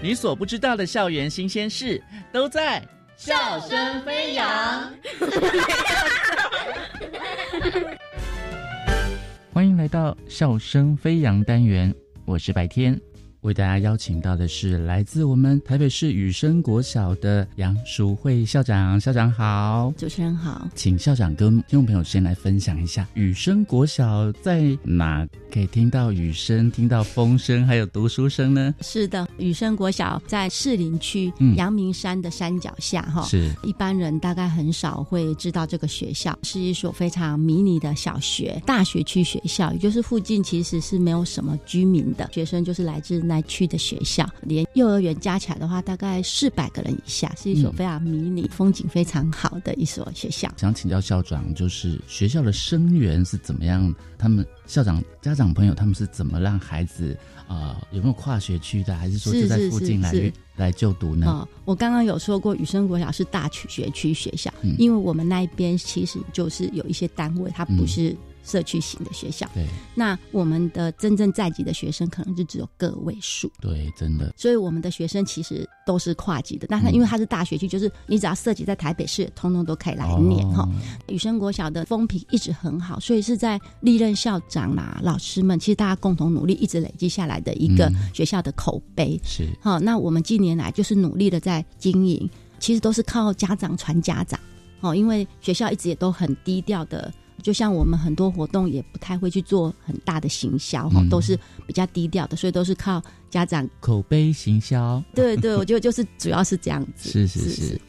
[0.07, 2.01] 你所不知道的校园新鲜事，
[2.31, 2.81] 都在
[3.17, 4.89] 笑声飞扬。
[9.51, 11.93] 欢迎来到笑声飞扬单元，
[12.23, 12.97] 我是白天。
[13.41, 28.73] 为大家邀请到的是来自我们台北市雨生国小的杨淑慧校长，校长好，主持人好，请校长跟听众朋友先来分享一下雨生国小在哪可以听到雨声、听到风声，还有读书声呢？
[28.81, 33.53] 是的，雨生国小在士林区阳明山的山脚下，哈，是。
[33.63, 43.47] 一般人大概很少会知道这个学校是一所非常迷你的小学，大学区学校，也就是附近其实是没有什么居民的，学生就是来自那。
[43.47, 50.51] 区的学校，连幼儿园加起来的话，大概四百个人以下，是一所非常迷你、风景非常好的一所学校。
[50.57, 53.95] 想请教校长，就是学校的生源是怎么样？
[54.17, 57.17] 他们校长、家长朋友他们是怎么让孩子
[57.47, 57.81] 啊？
[57.91, 60.13] 有没有跨学区的，还是说就在附近来
[60.57, 61.27] 来就读呢？
[61.27, 68.13] 哦，我刚刚有说过，雨生国小是大区学区学校，因为我们那一边其实就是有一些单位，它不是。
[68.47, 74.33] 社区型的学校，对，那我们的真正在籍的学生可能就只有个位数，对，真的。
[74.37, 80.67] 所以我们的学生其实都是跨级的，但他因为他是大学区，就是你只要涉及在台北市，通通都可以来念哈。
[81.07, 89.19] 雨生国小的风评一直很好，所以是在历任校长啦、老师们，其实大家共同努力，一直累积下来的一个学校的口碑。
[89.25, 92.29] 是，好，那我们近年来就是努力的在经营，
[92.59, 94.39] 其实都是靠家长传家长，
[94.79, 97.13] 哦，因为学校一直也都很低调的。
[97.41, 105.03] 就像我们很多活动也不太会去做很大的行销哈，都是比较低调的，所以都是靠家长口碑行销。
[105.13, 107.09] 对对，我觉得就是主要是这样子。
[107.11, 107.81] 是是是，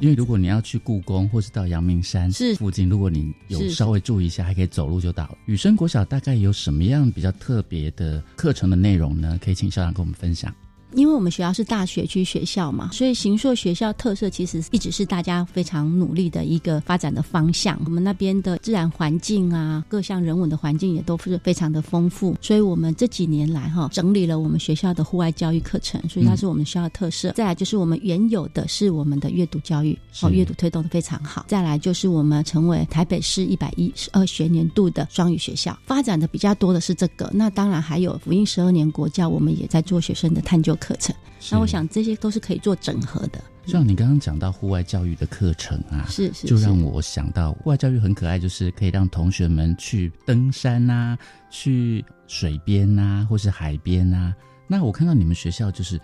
[0.00, 5.38] 因为如果你要去故宫或是到阳明山是附近，如果你有稍微注意一下，还可以走路就到了。
[5.46, 9.38] 雨生国小大概有什么样比较特别的课程的内容呢？
[9.42, 10.52] 可以请校长跟我们分享。
[10.94, 17.78] 因为我们学校是大学区学校嘛，所以行硕学校特色其实一直是大家非常努力的一个发展的方向。
[17.84, 22.36] 我们那边的自然环境啊，各项人文的环境也都是非常的丰富。
[22.40, 27.32] 所以我们这几年来哈，整理了我们学校的户外教育课程，所以它是我们学校的特色。
[27.32, 31.44] 再来就是我们原有的是我们的阅读教育，哦，阅读推动的非常好。
[31.48, 37.28] 再来就是我们成为台北市一百一十二学年度的双语学校，发展的比较多的是这个。
[37.34, 40.76] 那当然还有福音十二年国教，我们也在做学生的探究。
[40.84, 41.14] 课程，
[41.50, 43.42] 那我想这些都是可以做整合的。
[43.66, 51.16] 像你刚刚讲到户外教育的课程啊，是是，就让我想到户外教育很可爱，就是可以让同学们去登山啊，
[51.50, 54.34] 去水边啊，或是海边啊。
[54.66, 55.98] 那我看到你们学校就是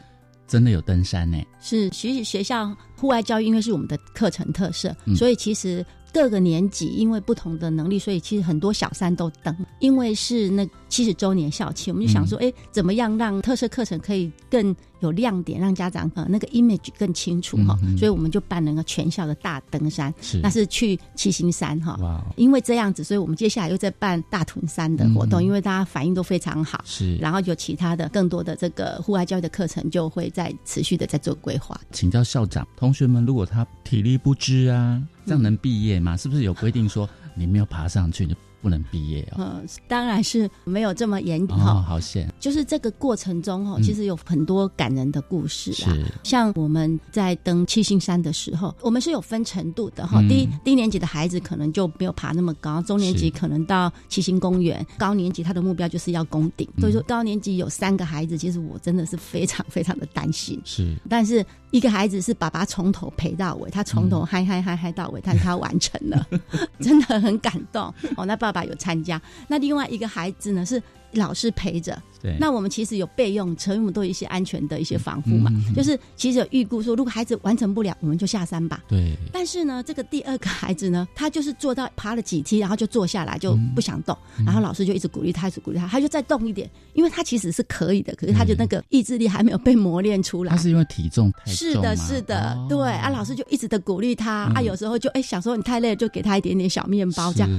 [0.47, 1.39] 真的有登山呢。
[1.61, 10.69] 是，其实学校户外教育因为是我们的课程特色，所以其实各个年级因为不同的能力，所以其实很多小三都登，因为是那。
[10.91, 17.79] 七十周年校庆，我们就想说，哎，怎么样让特色课程可以更有亮点，让家长呃那个 image 更清楚哈？
[17.97, 22.25] 所以我们就办了个全校的大登山，那是去七星山哈。
[22.37, 26.83] 因为这样子，所以我们接下来又在办大屯山的活动，因为大家反应都非常好。
[26.85, 31.81] 是，然后有其他的更多的这个户外教育的课程，就会在持续的在做规划。
[31.93, 36.17] 请教校长，同学们如果他体力不支啊，这样能毕业吗？
[36.17, 38.27] 是不是有规定说你没有爬上去？
[38.61, 39.37] 不能毕业哦。
[39.39, 41.83] 嗯，当然是没有这么严厉哈。
[41.83, 45.89] 好险，就是这个过程中哈，其实有很多感人的故事啊。
[45.93, 50.21] 是，像我们在登七星山的时候，我们是有分程度的哈。
[50.29, 56.69] 低低年级的孩子可能就没有爬那么高，中年级可能到七星公园，高年级他的目标就是要攻顶。
[56.79, 60.61] 所以说高年级有三个孩子，其实我真的是非常非常的担心。
[60.65, 66.27] 是，但是一个孩子是爸爸从头陪到尾，他从头嗨嗨嗨嗨到尾，但他完成了，
[66.79, 67.83] 真的很感动。
[68.17, 68.50] 哦，那爸。
[68.51, 69.21] 爸爸有参加。
[69.49, 70.83] 那另外一个孩子呢是
[71.13, 72.01] 老师陪着。
[72.23, 75.51] 对，那我们其实有备用车，因为我们都有一些安全的一些防护嘛。
[75.55, 78.83] 嗯就是其实有预估说，如果孩子完成不了，我们就下山吧。
[78.87, 84.15] 对，但是呢，这个第二个孩子呢，他就是做到爬了几梯，然后就坐下来，就不想动。
[84.39, 90.51] 嗯然后老师就一直鼓励他，一直鼓励他，他就再动一点，因为他其实是可以的，可是他就那个意志力还没有被磨练出来。
[90.51, 97.51] 他是因为体重太重是的，是的，哦对啊，老师就一直的鼓励他、啊，嗯有时候就哎想说你太累了，就给他一点点小面包，这样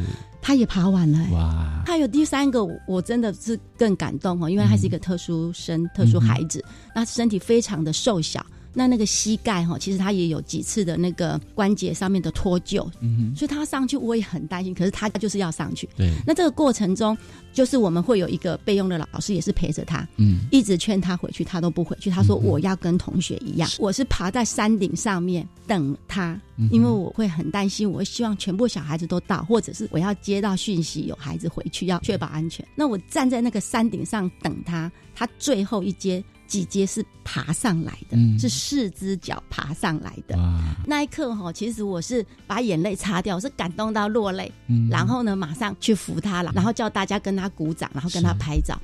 [0.44, 6.64] 他也爬完了、哎哇，还有第三个，我我真的是更感动哦，因为他是一个特殊生、特殊孩子，
[6.96, 15.88] 那身体非常的瘦小，那那个膝盖哈，其实他也有几次的那个关节上面的脱臼，嗯所以他上去我也很担心，可是他就是要上去。
[15.98, 17.18] 对，那这个过程中，
[17.54, 22.10] 就是我们会有一个备用的老师，也是陪着他，嗯，一直劝他回去，他都不回去。
[22.10, 32.66] 他说我要跟同学一样，我是爬在山顶上面等他，嗯因为我会很担心，我希望全部小孩子都到，或者是我要接到讯息有孩子回去，要确保安全。
[32.76, 40.38] 那我站在那个山顶上等他，他最后一阶几阶是爬上来的，嗯是四只脚爬上来的。
[40.86, 44.52] 那一刻哈，其实我是把眼泪擦掉，我是感动到落泪。
[44.68, 48.78] 嗯然后呢，马上去扶他了，然后叫大家跟他鼓掌，然后跟他拍照。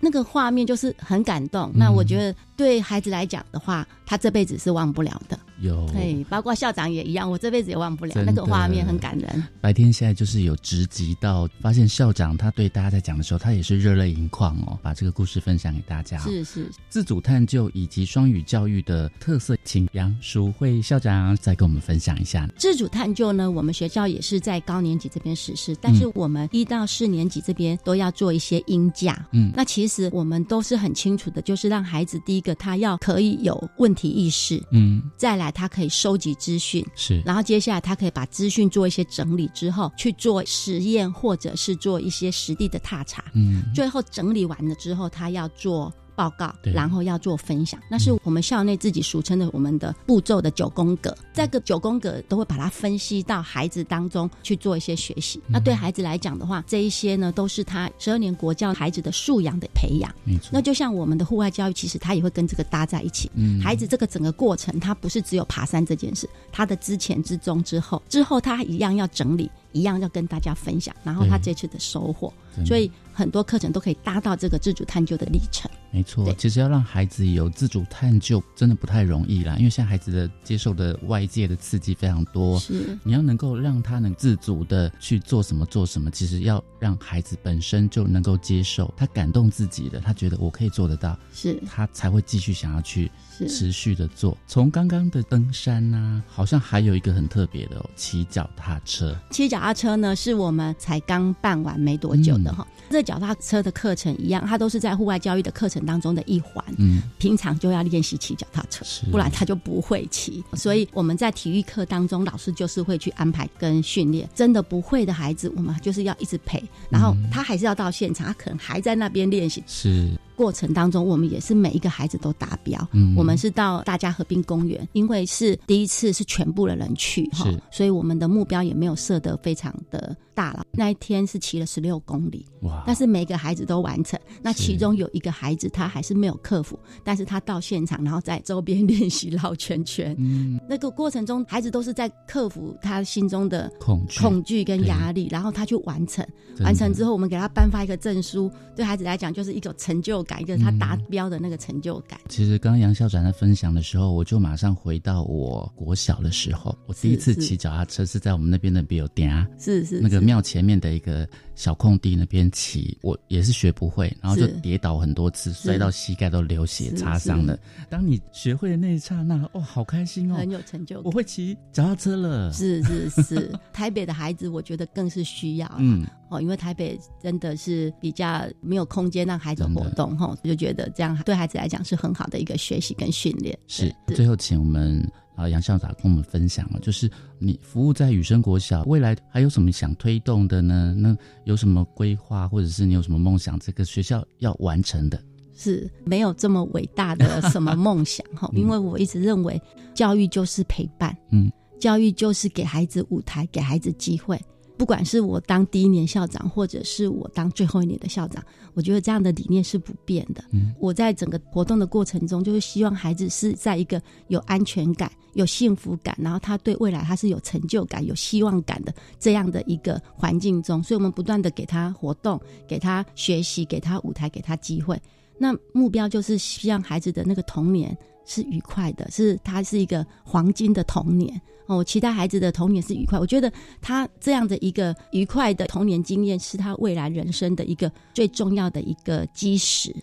[0.00, 1.72] 那个画面就是很感动。
[1.74, 5.38] 那我觉得对孩子来讲的话，他这辈子是忘不了的。
[5.60, 9.42] 有对，包括校长也一样，我这辈子也忘不了那个画面，很感人。
[9.60, 16.22] 白天现在就是有直击到，发现校长他对大家在讲的时候，他也是热泪盈眶哦，把这个故事分享给大家、哦。
[16.24, 22.48] 是是，自主探究以及双语教育的特色，请杨淑慧校长再跟我们分享一下。
[22.56, 29.26] 自主探究呢，我们学校也是在高年级这边实施，但是我们一到四年级这边都要做一些音架。
[29.30, 37.20] 嗯那其实我们都是很清楚的，就是让孩子第一个他要可以有问题意识，嗯，再来他可以收集资讯，是。
[37.26, 43.24] 然后接下来他可以把资讯做一些整理之后去做实验，或者是做一些实地的踏查。
[43.34, 43.64] 嗯。
[43.74, 47.80] 最后整理完了之后，他要做报告，然后要做分享。
[47.90, 51.16] 那是我们校内自己俗称的我们的步骤的九宫格。
[51.32, 55.40] 这个九宫格都会把它分析到孩子当中去做一些学习。
[55.48, 60.12] 那对孩子来讲的话，这一些呢都是他十二年国教孩子的素养的培养。
[60.24, 60.50] 没错。
[60.52, 63.30] 那就像我们的户外教育，其实他也会跟这个搭在一起。
[63.34, 72.32] 嗯孩子这个整个过程，他不是只有爬山这件事，他的之前、之中、之后，之后他一样要整理，一样要跟大家分享，然后他这次的收获。
[72.64, 75.70] 所以很多课程都可以搭到这个自主探究的历程。
[75.94, 79.54] 没错，其实要让孩子有自主探究，真的不太容易啦。
[79.58, 94.36] 因为现在孩子的接受的外界的刺激非常多，是你要能够让他能自主的去做什么做什么，其实要让孩子本身就能够接受，他感动自己的，他觉得我可以做得到，是他才会继续想要去是持续的做。
[94.48, 99.16] 从刚刚的登山呐、好像还有一个很特别的、哦，骑脚踏车。
[99.30, 102.66] 骑脚踏车呢，是我们才刚办完没多久的哈。
[102.90, 106.64] 这脚踏车的课程一样，它都是在户外教育的课程当中的一环。
[106.78, 110.42] 嗯，平常就要练习骑脚踏车，不然他就不会骑。
[110.54, 114.28] 所以我们在体育课当中，老师就是会去安排跟训练。
[114.34, 119.62] 真的不会的孩子，我们就是要一直陪，然后他还是要到现场，他可能还在那边练习。
[119.66, 122.88] 是过程当中，我们也是每一个孩子都达标。
[122.92, 130.64] 嗯我们是到大家河滨公园，因为是第一次是全部的人去哈，所以我们的目标也没有设得非常的大了。
[130.72, 134.18] 那一天是骑了十六公里，哇但是每个孩子都完成。
[134.42, 140.14] 那其中有一个孩子他还是没有克服，但是他到现场，然后在周边练习绕圈圈。
[140.18, 146.26] 嗯，那个过程中，孩子都是在克服他心中的恐惧恐惧跟压力，然后他去完成。
[146.60, 152.18] 完成之后，我们给他颁发一个证书，对孩子来讲就是一种成就感，一个他达标的那个成就感。
[152.28, 167.58] 其实刚刚杨校长在分享的时候，我就马上回到我国小的时候，我第一次骑脚踏车是在我们那边的比有店啊，是是那个庙前面的一个小空地那边骑，我也是学不会，然后就跌倒很多次，摔到膝盖都流血擦伤了。
[167.88, 171.04] 当你学会的那一刹那，哦，好开心哦，很有成就感。
[171.04, 172.52] 我会骑脚踏车了。
[172.52, 183.56] 是是是， 台北的孩子我觉得更是需要嗯哦，因为台北真的是比较没有空间让孩子活动哈，就觉得这样对孩子来讲是很好的一个学习跟训练。
[183.68, 185.00] 是，最后请我们
[185.34, 190.94] 啊杨校长跟我们分享了，就是你服务在雨生国小，未来还有什么想推动的呢？
[190.96, 195.20] 那有什么规划，或者是你有什么梦想，这个学校要完成的？
[195.56, 199.60] 是没有这么伟大的 什么梦想哈，因为我一直认为
[199.94, 204.40] 教育就是陪伴，嗯，教育就是给孩子舞台，给孩子机会。
[204.76, 208.42] 不管是我当第一年校长，或者是我当最后一年的校长，
[208.74, 210.42] 我觉得这样的理念是不变的。
[210.50, 225.00] 嗯，我在整个活动的过程中，就是希望孩子是在一个有安全感、有幸福感，然后他对未来他是有成就感、有希望感的这样的一个环境中，所以我们不断的给他活动、给他学习、给他舞台、给他机会。
[225.38, 231.76] 那目标就是希望孩子的那个童年是愉快的，是他是一个黄金的童年哦。
[231.78, 239.94] 我期待孩子的童年是愉快，我觉得他这样的一个愉快的童年经验是他未来人生的一个最重要的一个基石。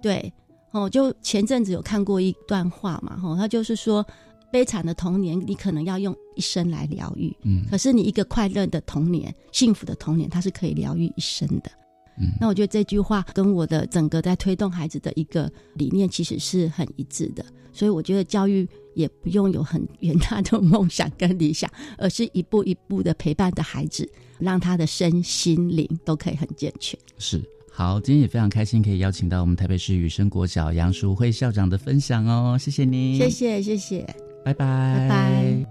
[0.00, 0.32] 对
[0.72, 4.04] 哦，就前阵子有看过一段话嘛，哦，他就是说，
[4.50, 11.70] 悲惨的童年你可能要用一生来疗愈，嗯可是你一个快乐的童年、幸福的童年，它是可以疗愈一生的。
[12.18, 26.98] 嗯那我觉得这句话跟我的整个在推动孩子的一个理念其实是很一致的，所以我觉得教育也不用有很远大的梦想跟理想，而是一步一步的陪伴的孩子，让他的身心灵都可以很健全。
[27.18, 27.42] 是。
[27.74, 34.04] 好，今天也非常开心可以邀请到我们台北市雨生国小杨淑慧校长的分享哦，谢谢您，谢谢谢谢，
[34.44, 35.66] 拜拜拜拜。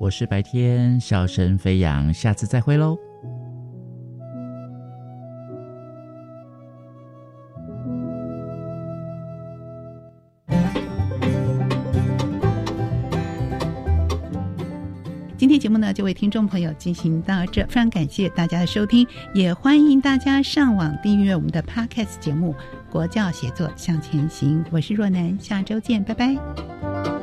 [0.00, 3.13] 我是白天笑声飞扬，下次再会喽。
[15.74, 19.04] 目呢，就为听众朋友进行到这，非常感谢大家的收听，
[19.34, 22.54] 也欢迎大家上网订阅我们的 Podcast 节目
[22.92, 27.13] 《国教写作向前行》，我是若楠，下周见，拜拜。